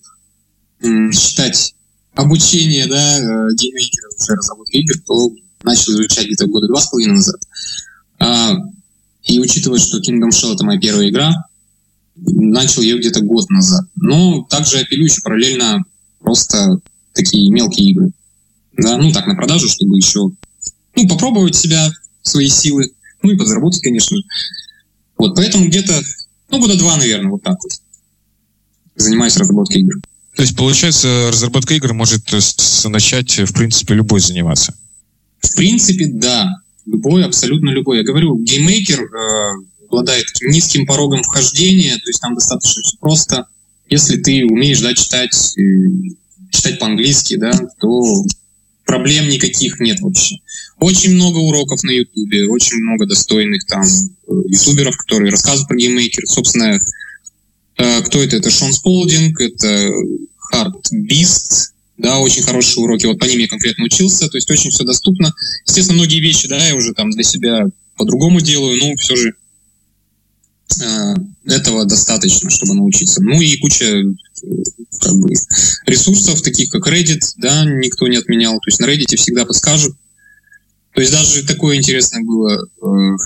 э, 0.82 1.12
считать 1.12 1.76
обучение, 2.14 2.88
да, 2.88 3.20
э, 3.20 3.56
GameMaker 3.56 4.04
а 4.04 4.10
уже 4.18 4.36
разработки 4.36 4.78
игр, 4.78 4.96
то 5.06 5.32
начал 5.64 5.94
изучать 5.94 6.28
где-то 6.28 6.48
года 6.48 6.68
два 6.68 6.82
с 6.82 6.90
половиной 6.90 7.16
назад. 7.16 7.42
А, 8.20 8.56
и 9.24 9.40
учитывая, 9.40 9.80
что 9.80 10.00
Kingdom 10.00 10.30
Shell 10.30 10.56
это 10.56 10.66
моя 10.66 10.80
первая 10.80 11.10
игра, 11.10 11.34
начал 12.16 12.82
я 12.82 12.98
где-то 12.98 13.22
год 13.22 13.50
назад. 13.50 13.86
Но 13.96 14.44
также 14.50 14.78
я 14.78 14.86
пилю 14.86 15.06
еще 15.06 15.22
параллельно 15.22 15.84
просто 16.20 16.80
такие 17.14 17.50
мелкие 17.52 17.92
игры. 17.92 18.12
Да, 18.78 18.98
ну 18.98 19.12
так, 19.12 19.28
на 19.28 19.36
продажу, 19.36 19.68
чтобы 19.68 19.98
еще 19.98 20.30
ну, 20.96 21.08
попробовать 21.08 21.56
себя, 21.56 21.90
свои 22.22 22.48
силы, 22.48 22.92
ну 23.22 23.32
и 23.32 23.38
подзаработать, 23.38 23.82
конечно. 23.82 24.18
Вот, 25.18 25.36
поэтому 25.36 25.68
где-то, 25.68 26.02
ну, 26.50 26.60
года 26.60 26.78
два, 26.78 26.98
наверное, 26.98 27.32
вот 27.32 27.44
так 27.44 27.58
вот. 27.62 27.72
Занимаюсь 28.96 29.38
разработкой 29.38 29.82
игр. 29.82 29.96
То 30.36 30.44
есть, 30.44 30.56
получается, 30.56 31.28
разработка 31.30 31.74
игр 31.74 31.94
может 31.94 32.24
начать, 32.86 33.40
в 33.40 33.54
принципе, 33.54 33.94
любой 33.94 34.20
заниматься? 34.22 34.74
В 35.42 35.56
принципе, 35.56 36.08
да. 36.08 36.50
Любой, 36.86 37.24
абсолютно 37.24 37.70
любой. 37.70 37.98
Я 37.98 38.04
говорю, 38.04 38.38
GameMaker 38.38 39.02
э, 39.02 39.52
обладает 39.88 40.26
низким 40.42 40.86
порогом 40.86 41.24
вхождения, 41.24 41.96
то 41.96 42.08
есть 42.08 42.22
там 42.22 42.36
достаточно 42.36 42.82
все 42.84 42.98
просто. 43.00 43.48
Если 43.90 44.18
ты 44.18 44.46
умеешь 44.46 44.82
да, 44.82 44.94
читать, 44.94 45.58
э, 45.58 45.62
читать 46.52 46.80
по-английски, 46.80 47.36
да, 47.36 47.52
то 47.80 48.24
проблем 48.86 49.30
никаких 49.30 49.80
нет 49.80 50.00
вообще. 50.00 50.38
Очень 50.80 51.16
много 51.16 51.38
уроков 51.38 51.84
на 51.84 51.92
Ютубе, 51.92 52.48
очень 52.48 52.78
много 52.78 53.06
достойных 53.06 53.66
там 53.66 53.84
э, 53.84 54.32
ютуберов, 54.48 54.98
которые 54.98 55.32
рассказывают 55.32 55.68
про 55.68 55.78
GameMaker. 55.78 56.26
Собственно, 56.28 56.80
э, 57.78 58.02
кто 58.02 58.24
это? 58.24 58.38
Это 58.38 58.50
Шон 58.50 58.74
Сполдинг, 58.74 59.40
это 59.42 59.92
Хард 60.38 60.92
Бист, 60.92 61.74
да, 62.00 62.18
очень 62.20 62.44
хорошие 62.44 62.84
уроки, 62.84 63.06
вот 63.06 63.20
по 63.20 63.26
ним 63.26 63.40
я 63.40 63.48
конкретно 63.48 63.84
учился, 63.84 64.30
то 64.30 64.38
есть 64.38 64.50
очень 64.50 64.72
все 64.72 64.86
доступно. 64.86 65.34
Естественно, 65.68 65.98
многие 65.98 66.22
вещи, 66.22 66.48
да, 66.48 66.58
я 66.66 66.76
уже 66.76 66.94
там 66.94 67.12
для 67.12 67.24
себя 67.24 67.66
по-другому 67.98 68.40
делаю, 68.40 68.80
но 68.80 68.96
все 68.96 69.16
же 69.18 69.34
э, 70.82 71.14
этого 71.46 71.86
достаточно, 71.86 72.50
чтобы 72.50 72.74
научиться. 72.74 73.22
Ну 73.22 73.42
и 73.42 73.58
куча 73.58 73.84
э, 73.84 74.04
как 75.02 75.14
бы, 75.18 75.34
ресурсов, 75.86 76.42
таких 76.42 76.70
как 76.70 76.88
Reddit, 76.88 77.20
да, 77.36 77.66
никто 77.66 78.08
не 78.08 78.16
отменял, 78.16 78.54
то 78.54 78.68
есть 78.68 78.80
на 78.80 78.86
Reddit 78.86 79.18
всегда 79.18 79.46
подскажут. 79.46 79.94
То 80.94 81.02
есть 81.02 81.12
даже 81.12 81.46
такой 81.46 81.76
интересный 81.76 82.24
был 82.24 82.48
э, 82.48 82.58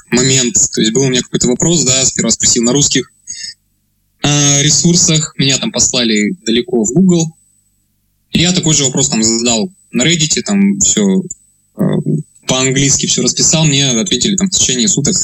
момент, 0.10 0.56
то 0.74 0.82
есть 0.82 0.94
был 0.94 1.04
у 1.04 1.10
меня 1.10 1.22
какой-то 1.22 1.48
вопрос, 1.48 1.84
да, 1.84 2.04
сперва 2.06 2.32
спросил 2.32 2.64
на 2.64 2.74
русских 2.74 3.12
э, 4.24 4.64
ресурсах, 4.64 5.36
меня 5.38 5.60
там 5.60 5.72
послали 5.72 6.36
далеко 6.44 6.84
в 6.84 6.92
Google, 6.92 7.36
я 8.34 8.52
такой 8.52 8.74
же 8.74 8.84
вопрос 8.84 9.10
там 9.10 9.24
задал 9.24 9.72
на 9.92 10.04
Reddit, 10.04 10.42
там 10.42 10.80
все 10.80 11.22
э, 11.78 11.82
по-английски 12.48 13.06
все 13.06 13.22
расписал, 13.22 13.66
мне 13.66 13.88
ответили 13.88 14.36
там 14.36 14.48
в 14.50 14.52
течение 14.52 14.88
суток, 14.88 15.16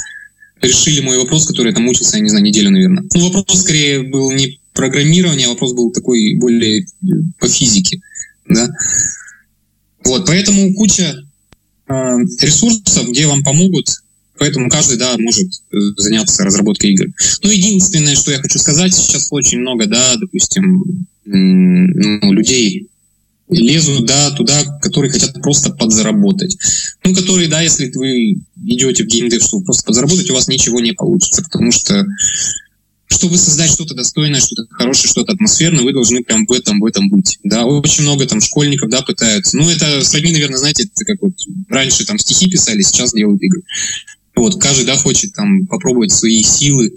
решили 0.62 1.02
мой 1.02 1.18
вопрос, 1.18 1.46
который 1.46 1.70
я 1.70 1.74
там 1.74 1.84
мучился, 1.84 2.18
я 2.18 2.24
не 2.24 2.30
знаю, 2.30 2.44
неделю, 2.44 2.72
наверное. 2.72 3.04
Ну, 3.14 3.30
вопрос 3.30 3.62
скорее 3.62 4.04
был 4.04 4.32
не 4.32 4.60
программирование, 4.74 5.48
а 5.48 5.52
вопрос 5.52 5.74
был 5.74 5.92
такой 5.92 6.36
более 6.36 6.82
э, 6.82 6.86
по 7.40 7.48
физике, 7.48 8.00
да. 8.48 8.70
Вот, 10.04 10.26
поэтому 10.26 10.74
куча 10.76 11.24
э, 11.88 11.94
ресурсов, 12.42 13.10
где 13.10 13.28
вам 13.28 13.44
помогут, 13.44 13.90
поэтому 14.38 14.70
каждый, 14.70 14.98
да, 14.98 15.16
может 15.18 15.48
э, 15.72 15.78
заняться 15.98 16.44
разработкой 16.44 16.92
игр. 16.92 17.08
Ну, 17.44 17.50
единственное, 17.50 18.16
что 18.16 18.32
я 18.32 18.40
хочу 18.40 18.60
сказать, 18.60 18.94
сейчас 18.94 19.28
очень 19.32 19.60
много, 19.60 19.88
да, 19.88 20.16
допустим, 20.16 21.08
ну, 21.26 22.32
людей 22.34 22.89
лезут, 23.50 24.06
да, 24.06 24.32
туда, 24.32 24.64
которые 24.82 25.12
хотят 25.12 25.34
просто 25.42 25.72
подзаработать. 25.72 26.56
Ну, 27.04 27.14
которые, 27.14 27.48
да, 27.48 27.62
если 27.62 27.92
вы 27.92 28.38
идете 28.64 29.04
в 29.04 29.08
геймдев, 29.08 29.44
чтобы 29.44 29.66
просто 29.66 29.84
подзаработать, 29.86 30.30
у 30.30 30.36
вас 30.36 30.48
ничего 30.48 30.80
не 30.80 30.94
получится, 30.94 31.44
потому 31.44 31.72
что 31.72 32.06
чтобы 33.12 33.38
создать 33.38 33.72
что-то 33.72 33.96
достойное, 33.96 34.40
что-то 34.40 34.68
хорошее, 34.70 35.10
что-то 35.10 35.34
атмосферное, 35.34 35.84
вы 35.84 35.94
должны 35.94 36.24
прям 36.24 36.46
в 36.46 36.52
этом, 36.54 36.80
в 36.80 36.86
этом 36.86 37.10
быть. 37.10 37.40
Да, 37.44 37.66
очень 37.66 38.04
много 38.04 38.28
там 38.28 38.40
школьников, 38.40 38.90
да, 38.90 39.02
пытаются. 39.02 39.58
Ну, 39.58 39.68
это 39.68 40.04
сродни, 40.04 40.32
наверное, 40.32 40.58
знаете, 40.58 40.84
это 40.84 41.06
как 41.06 41.22
вот 41.22 41.34
раньше 41.70 42.06
там 42.06 42.20
стихи 42.20 42.50
писали, 42.50 42.84
сейчас 42.84 43.14
делают 43.14 43.42
игры. 43.42 43.64
Вот, 44.36 44.62
каждый, 44.62 44.86
да, 44.86 44.96
хочет 44.96 45.34
там 45.34 45.66
попробовать 45.66 46.12
свои 46.12 46.44
силы, 46.44 46.94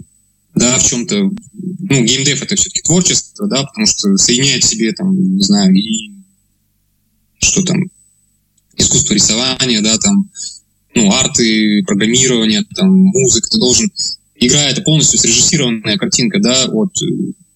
да, 0.53 0.77
в 0.77 0.85
чем-то, 0.87 1.15
ну, 1.15 2.03
геймдев 2.03 2.43
это 2.43 2.55
все-таки 2.55 2.83
творчество, 2.83 3.47
да, 3.47 3.63
потому 3.63 3.87
что 3.87 4.15
соединяет 4.17 4.63
в 4.63 4.67
себе, 4.67 4.93
там, 4.93 5.15
не 5.35 5.43
знаю, 5.43 5.73
и 5.73 6.11
что 7.43 7.63
там 7.63 7.77
искусство 8.77 9.13
рисования, 9.13 9.81
да, 9.81 9.97
там, 9.97 10.29
ну, 10.95 11.11
арты, 11.11 11.83
программирование, 11.85 12.63
там, 12.75 12.91
музыка, 12.91 13.49
ты 13.49 13.57
должен... 13.57 13.91
Игра— 14.35 14.63
это 14.69 14.81
полностью 14.81 15.19
срежиссированная 15.19 15.97
картинка, 15.97 16.39
да, 16.39 16.65
от 16.65 16.91
э, 17.01 17.05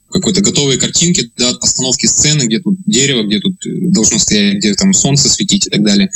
какой-то 0.09 0.41
готовой 0.41 0.77
картинки, 0.77 1.31
да, 1.35 1.49
от 1.49 1.59
постановки 1.59 2.05
сцены, 2.05 2.43
где 2.43 2.59
тут 2.59 2.77
дерево, 2.85 3.23
где 3.23 3.39
тут 3.39 3.65
э, 3.65 3.69
должно 3.89 4.19
стоять, 4.19 4.57
где 4.57 4.73
там 4.73 4.93
солнце 4.93 5.29
светить 5.29 5.67
и 5.67 5.69
так 5.69 5.83
далее, 5.83 6.09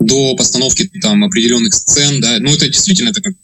до 0.00 0.34
постановки 0.34 0.90
там 1.00 1.22
определенных 1.24 1.74
сцен, 1.74 2.20
да, 2.20 2.38
ну, 2.40 2.50
это 2.50 2.66
действительно 2.66 3.10
это 3.10 3.22
как 3.22 3.34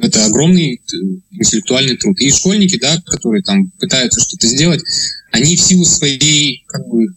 это 0.00 0.24
огромный 0.24 0.74
э, 0.74 0.96
интеллектуальный 1.30 1.96
труд. 1.96 2.18
И 2.20 2.30
школьники, 2.30 2.78
да, 2.78 3.00
которые 3.04 3.42
там 3.42 3.70
пытаются 3.78 4.20
что-то 4.20 4.46
сделать, 4.46 4.82
они 5.30 5.56
в 5.56 5.60
силу 5.60 5.84
своей 5.84 6.64
как 6.66 6.88
бы 6.88 7.08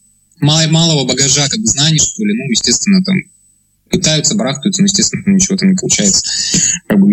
мал, 0.43 0.69
малого 0.69 1.07
багажа 1.07 1.47
как 1.49 1.59
бы 1.59 1.65
знаний, 1.65 1.99
что 1.99 2.23
ли, 2.23 2.33
ну, 2.33 2.51
естественно, 2.51 3.03
там 3.03 3.15
пытаются, 3.89 4.35
барахтаются, 4.35 4.81
но, 4.81 4.85
естественно, 4.85 5.23
ничего 5.27 5.57
там 5.57 5.69
не 5.69 5.75
получается. 5.75 6.23
Как 6.87 6.99
бы, 6.99 7.07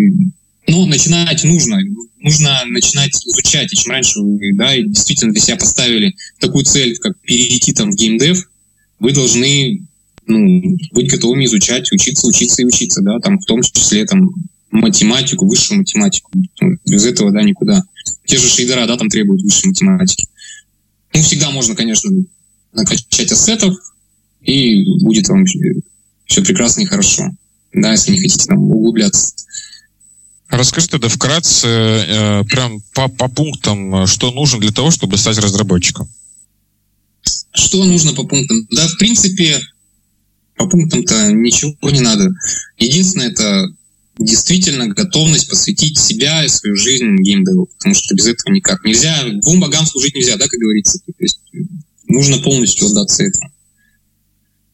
ну, 0.67 0.85
начинать 0.85 1.43
нужно. 1.43 1.79
нужно 2.19 2.61
начинать 2.67 3.15
изучать. 3.25 3.71
И 3.73 3.75
чем 3.75 3.91
раньше 3.91 4.19
вы 4.19 4.53
да, 4.53 4.75
действительно 4.77 5.31
для 5.31 5.41
себя 5.41 5.57
поставили 5.57 6.15
такую 6.39 6.65
цель, 6.65 6.97
как 6.97 7.19
перейти 7.21 7.73
там 7.73 7.91
в 7.91 7.95
геймдев, 7.95 8.47
вы 8.99 9.11
должны 9.13 9.81
ну, 10.27 10.77
быть 10.91 11.09
готовыми 11.09 11.45
изучать, 11.45 11.91
учиться, 11.91 12.27
учиться 12.27 12.61
и 12.61 12.65
учиться, 12.65 13.01
да, 13.01 13.19
там 13.19 13.39
в 13.39 13.45
том 13.45 13.61
числе 13.63 14.05
там 14.05 14.29
математику, 14.69 15.47
высшую 15.47 15.79
математику. 15.79 16.31
Без 16.85 17.05
этого, 17.05 17.31
да, 17.31 17.43
никуда. 17.43 17.83
Те 18.25 18.37
же 18.37 18.47
шейдера, 18.47 18.87
да, 18.87 18.97
там 18.97 19.09
требуют 19.09 19.41
высшей 19.41 19.69
математики. 19.69 20.27
Ну, 21.13 21.21
всегда 21.21 21.51
можно, 21.51 21.75
конечно, 21.75 22.09
накачать 22.73 23.31
ассетов, 23.31 23.75
и 24.41 24.83
будет 25.01 25.27
вам 25.29 25.45
все 26.25 26.43
прекрасно 26.43 26.81
и 26.81 26.85
хорошо. 26.85 27.29
Да, 27.73 27.91
если 27.91 28.11
не 28.11 28.19
хотите 28.19 28.45
там 28.45 28.59
углубляться. 28.59 29.33
Расскажи 30.49 30.87
тогда 30.89 31.07
вкратце, 31.07 31.67
э, 31.67 32.43
прям 32.45 32.81
по, 32.93 33.07
по 33.07 33.29
пунктам, 33.29 34.05
что 34.05 34.31
нужно 34.31 34.59
для 34.59 34.71
того, 34.71 34.91
чтобы 34.91 35.17
стать 35.17 35.37
разработчиком. 35.37 36.09
Что 37.53 37.83
нужно 37.85 38.13
по 38.13 38.23
пунктам? 38.23 38.67
Да, 38.69 38.87
в 38.87 38.97
принципе, 38.97 39.61
по 40.55 40.67
пунктам-то 40.67 41.31
ничего 41.31 41.89
не 41.89 42.01
надо. 42.01 42.29
Единственное, 42.77 43.29
это 43.29 43.67
действительно 44.19 44.87
готовность 44.87 45.49
посвятить 45.49 45.97
себя 45.97 46.43
и 46.43 46.49
свою 46.49 46.75
жизнь 46.75 47.15
геймдеву, 47.21 47.67
потому 47.77 47.95
что 47.95 48.13
без 48.15 48.27
этого 48.27 48.53
никак. 48.53 48.83
Нельзя, 48.83 49.23
двум 49.41 49.59
богам 49.61 49.85
служить 49.85 50.15
нельзя, 50.15 50.37
да, 50.37 50.47
как 50.47 50.59
говорится. 50.59 50.99
То 50.99 51.13
есть 51.19 51.39
нужно 52.11 52.37
полностью 52.39 52.87
отдаться 52.87 53.23
этому. 53.23 53.51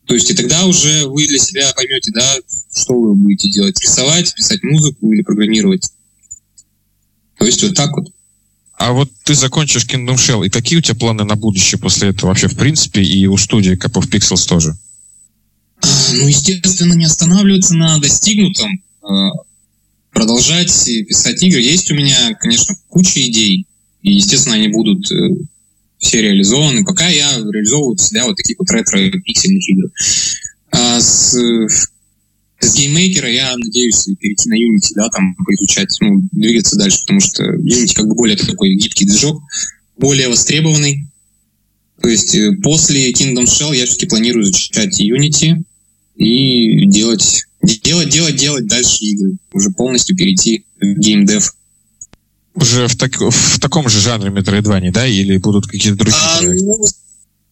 То 0.06 0.13
есть 0.13 0.32
и 0.32 0.34
тогда 0.34 0.65
уже 0.65 1.06
вы 1.06 1.28
для 1.28 1.38
себя 1.38 1.71
поймете, 1.76 2.12
да, 2.13 2.36
что 2.73 2.93
вы 2.93 3.13
будете 3.13 3.52
делать. 3.52 3.80
Рисовать, 3.82 4.34
писать 4.34 4.63
музыку 4.63 5.12
или 5.12 5.21
программировать. 5.21 5.91
То 7.38 7.45
есть 7.45 7.62
вот 7.62 7.76
так 7.76 7.95
вот. 7.95 8.08
А 8.78 8.93
вот 8.93 9.12
ты 9.23 9.34
закончишь 9.36 9.86
Kingdom 9.86 10.15
Shell, 10.15 10.45
и 10.45 10.50
какие 10.50 10.80
у 10.80 10.82
тебя 10.82 10.95
планы 10.95 11.23
на 11.23 11.36
будущее 11.36 11.80
после 11.80 12.10
этого 12.10 12.30
вообще 12.30 12.47
в 12.47 12.56
принципе, 12.56 13.02
и 13.02 13.26
у 13.26 13.36
студии 13.38 13.73
of 13.73 14.10
Pixels 14.10 14.47
тоже? 14.47 14.78
А, 15.82 15.88
ну, 16.13 16.28
естественно, 16.28 16.93
не 16.93 17.06
останавливаться 17.06 17.76
на 17.76 17.97
достигнутом. 18.00 18.82
А, 19.02 19.32
продолжать 20.12 20.69
писать 20.86 21.43
игры. 21.43 21.62
Есть 21.62 21.91
у 21.91 21.95
меня, 21.95 22.34
конечно, 22.36 22.76
куча 22.88 23.28
идей. 23.28 23.67
И, 24.04 24.13
естественно, 24.13 24.56
они 24.56 24.69
будут 24.69 25.12
э, 25.12 25.15
все 25.98 26.22
реализованы. 26.22 26.84
Пока 26.86 27.08
я 27.08 27.30
реализовываю 27.38 27.98
себя 27.98 28.26
вот 28.26 28.36
таких 28.36 28.58
вот 28.60 28.70
ретро-пиксельных 28.70 29.68
игр. 29.70 29.92
А 30.72 31.00
с, 31.00 31.34
с 32.60 32.76
GameMaker 32.76 33.24
а 33.24 33.30
я 33.30 33.56
надеюсь 33.58 34.08
перейти 34.20 34.50
на 34.50 34.56
Unity, 34.56 34.94
да, 34.96 35.10
там 35.10 35.36
поизучать, 35.36 35.96
ну, 36.02 36.22
двигаться 36.32 36.78
дальше, 36.78 37.02
потому 37.02 37.20
что 37.20 37.44
Unity 37.44 37.94
как 37.96 38.08
бы 38.08 38.16
более 38.16 38.38
такой 38.38 38.76
гибкий 38.76 39.06
движок, 39.06 39.42
более 39.98 40.30
востребованный. 40.30 41.08
То 42.02 42.10
есть 42.10 42.36
э, 42.36 42.52
после 42.62 43.12
Kingdom 43.12 43.46
Shell 43.46 43.76
я 43.76 43.86
все-таки 43.86 44.06
планирую 44.06 44.44
изучать 44.44 45.02
Unity 45.02 45.64
и 46.16 46.86
делать, 46.88 47.46
делать, 47.62 48.10
делать, 48.10 48.36
делать 48.36 48.68
дальше 48.68 48.98
игры. 49.02 49.38
Уже 49.52 49.72
полностью 49.72 50.16
перейти 50.16 50.64
в 50.80 51.00
геймдев 51.00 51.57
уже 52.58 52.88
в, 52.88 52.96
так, 52.96 53.20
в 53.20 53.60
таком 53.60 53.88
же 53.88 54.02
жанре 54.02 54.32
Metroidvania, 54.32 54.91
да, 54.91 55.06
или 55.06 55.38
будут 55.38 55.67
какие-то 55.67 55.98
другие 56.00 56.17
а, 56.20 56.38
проекты? 56.38 56.65
Ну, 56.65 56.86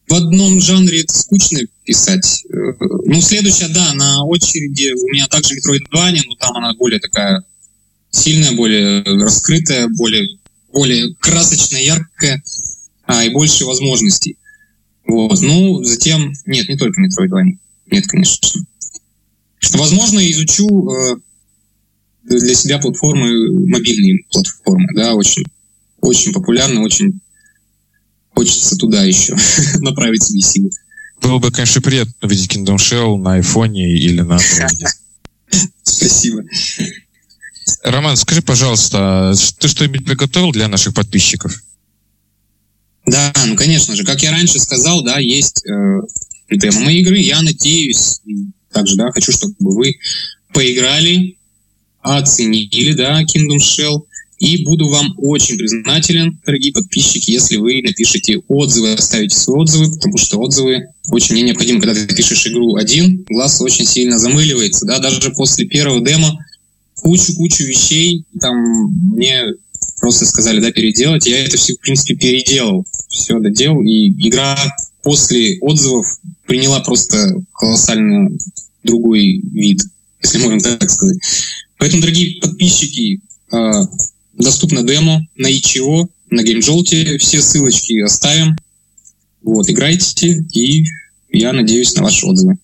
в 0.07 0.13
одном 0.13 0.59
жанре 0.59 1.01
это 1.01 1.13
скучно 1.13 1.59
писать. 1.83 2.43
Э, 2.49 2.73
ну, 3.05 3.21
следующая, 3.21 3.69
да, 3.69 3.93
на 3.93 4.23
очереди 4.23 4.93
у 4.93 5.07
меня 5.13 5.27
также 5.27 5.55
Metroidvania, 5.55 6.21
но 6.27 6.35
там 6.35 6.57
она 6.57 6.73
более 6.73 6.99
такая 6.99 7.43
сильная, 8.09 8.53
более 8.53 9.03
раскрытая, 9.03 9.87
более, 9.89 10.39
более 10.73 11.13
красочная, 11.19 11.81
яркая 11.81 12.43
а, 13.05 13.23
и 13.23 13.29
больше 13.29 13.65
возможностей. 13.65 14.37
Вот. 15.05 15.39
Ну, 15.41 15.83
затем... 15.83 16.33
Нет, 16.45 16.67
не 16.67 16.77
только 16.77 17.01
Metroidvania. 17.01 17.57
Нет, 17.91 18.07
конечно. 18.07 18.61
Возможно, 19.73 20.19
изучу 20.31 20.89
э, 20.89 21.15
для 22.25 22.55
себя 22.55 22.79
платформы, 22.79 23.67
мобильные 23.67 24.23
платформы, 24.31 24.87
да, 24.95 25.13
очень, 25.13 25.45
очень 26.01 26.33
популярны, 26.33 26.81
очень 26.81 27.19
хочется 28.33 28.75
туда 28.75 29.03
еще 29.03 29.35
направить 29.79 30.23
свои 30.23 30.41
силы. 30.41 30.69
Было 31.21 31.39
бы, 31.39 31.51
конечно, 31.51 31.81
приятно 31.81 32.13
увидеть 32.21 32.51
Kingdom 32.51 32.75
Shell 32.75 33.17
на 33.17 33.35
айфоне 33.35 33.95
или 33.95 34.21
на 34.21 34.37
Спасибо. 35.83 36.43
Роман, 37.83 38.17
скажи, 38.17 38.41
пожалуйста, 38.41 39.33
ты 39.59 39.67
что-нибудь 39.67 40.05
приготовил 40.05 40.51
для 40.51 40.67
наших 40.67 40.93
подписчиков? 40.93 41.63
Да, 43.05 43.33
ну, 43.45 43.55
конечно 43.55 43.95
же. 43.95 44.03
Как 44.03 44.21
я 44.23 44.31
раньше 44.31 44.59
сказал, 44.59 45.03
да, 45.03 45.19
есть 45.19 45.63
э, 45.65 46.01
ММА-игры. 46.49 47.19
Я 47.19 47.41
надеюсь, 47.41 48.21
также, 48.71 48.95
да, 48.95 49.11
хочу, 49.11 49.31
чтобы 49.31 49.55
вы 49.59 49.95
поиграли, 50.53 51.37
оценили, 52.05 52.93
да, 52.93 53.21
Kingdom 53.23 53.57
Shell. 53.57 54.03
И 54.37 54.65
буду 54.65 54.89
вам 54.89 55.15
очень 55.17 55.57
признателен, 55.57 56.37
дорогие 56.45 56.73
подписчики, 56.73 57.31
если 57.31 57.55
вы 57.55 57.81
напишите 57.81 58.41
отзывы, 58.49 58.91
оставите 58.93 59.35
свои 59.35 59.61
отзывы, 59.61 59.95
потому 59.95 60.17
что 60.17 60.39
отзывы 60.39 60.87
очень 61.09 61.35
мне 61.35 61.43
необходимы. 61.43 61.79
Когда 61.79 62.05
ты 62.05 62.13
пишешь 62.13 62.45
игру 62.47 62.75
один, 62.75 63.25
глаз 63.29 63.61
очень 63.61 63.85
сильно 63.85 64.19
замыливается. 64.19 64.85
Да? 64.85 64.99
Даже 64.99 65.31
после 65.31 65.65
первого 65.65 66.05
демо 66.05 66.37
кучу-кучу 66.95 67.63
вещей 67.63 68.25
там 68.41 68.57
мне 69.13 69.53
просто 70.01 70.25
сказали, 70.25 70.59
да, 70.59 70.71
переделать. 70.71 71.25
Я 71.25 71.45
это 71.45 71.57
все, 71.57 71.73
в 71.73 71.79
принципе, 71.79 72.15
переделал. 72.15 72.85
Все 73.09 73.39
доделал. 73.39 73.81
И 73.83 74.09
игра 74.27 74.57
после 75.01 75.59
отзывов 75.59 76.07
приняла 76.45 76.81
просто 76.81 77.41
колоссально 77.53 78.31
другой 78.83 79.41
вид, 79.53 79.81
если 80.21 80.39
можно 80.39 80.77
так 80.77 80.89
сказать. 80.89 81.19
Поэтому, 81.85 82.01
дорогие 82.01 82.41
подписчики, 82.41 83.21
а, 83.51 83.83
доступно 84.33 84.81
демо 84.81 85.21
на 85.35 85.45
ИЧО, 85.51 86.09
на 86.31 86.41
GameJolt. 86.41 87.19
Все 87.19 87.43
ссылочки 87.43 88.01
оставим. 88.01 88.55
Вот, 89.43 89.69
играйте, 89.69 90.43
и 90.51 90.83
я 91.31 91.53
надеюсь 91.53 91.93
на 91.93 92.01
ваши 92.01 92.25
отзывы. 92.25 92.57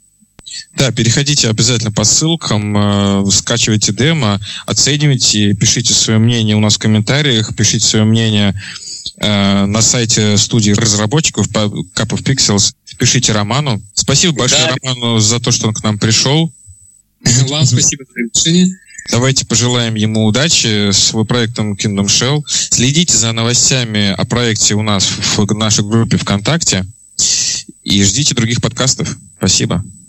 Да, 0.75 0.91
переходите 0.91 1.49
обязательно 1.49 1.91
по 1.91 2.03
ссылкам, 2.03 2.75
э, 2.75 3.29
скачивайте 3.29 3.93
демо, 3.93 4.41
оценивайте, 4.65 5.53
пишите 5.53 5.93
свое 5.93 6.17
мнение 6.17 6.55
у 6.55 6.59
нас 6.59 6.77
в 6.77 6.79
комментариях, 6.79 7.55
пишите 7.55 7.85
свое 7.85 8.05
мнение 8.05 8.59
э, 9.17 9.65
на 9.67 9.83
сайте 9.83 10.35
студии 10.35 10.71
разработчиков 10.71 11.47
Cup 11.47 11.93
of 11.95 12.23
Pixels, 12.23 12.73
пишите 12.97 13.33
Роману. 13.33 13.83
Спасибо 13.93 14.33
большое 14.33 14.63
да. 14.63 14.75
Роману 14.81 15.19
за 15.19 15.39
то, 15.39 15.51
что 15.51 15.67
он 15.67 15.75
к 15.75 15.83
нам 15.83 15.99
пришел. 15.99 16.51
Вам 17.23 17.67
спасибо 17.67 18.03
за 18.03 18.13
приглашение. 18.13 18.67
Давайте 19.09 19.45
пожелаем 19.45 19.95
ему 19.95 20.25
удачи 20.25 20.91
с 20.91 21.11
проектом 21.25 21.73
Kingdom 21.73 22.05
Shell. 22.05 22.43
Следите 22.47 23.17
за 23.17 23.31
новостями 23.31 24.13
о 24.17 24.25
проекте 24.25 24.75
у 24.75 24.81
нас 24.81 25.05
в 25.05 25.53
нашей 25.55 25.83
группе 25.83 26.17
ВКонтакте 26.17 26.85
и 27.83 28.03
ждите 28.03 28.35
других 28.35 28.61
подкастов. 28.61 29.17
Спасибо. 29.37 29.83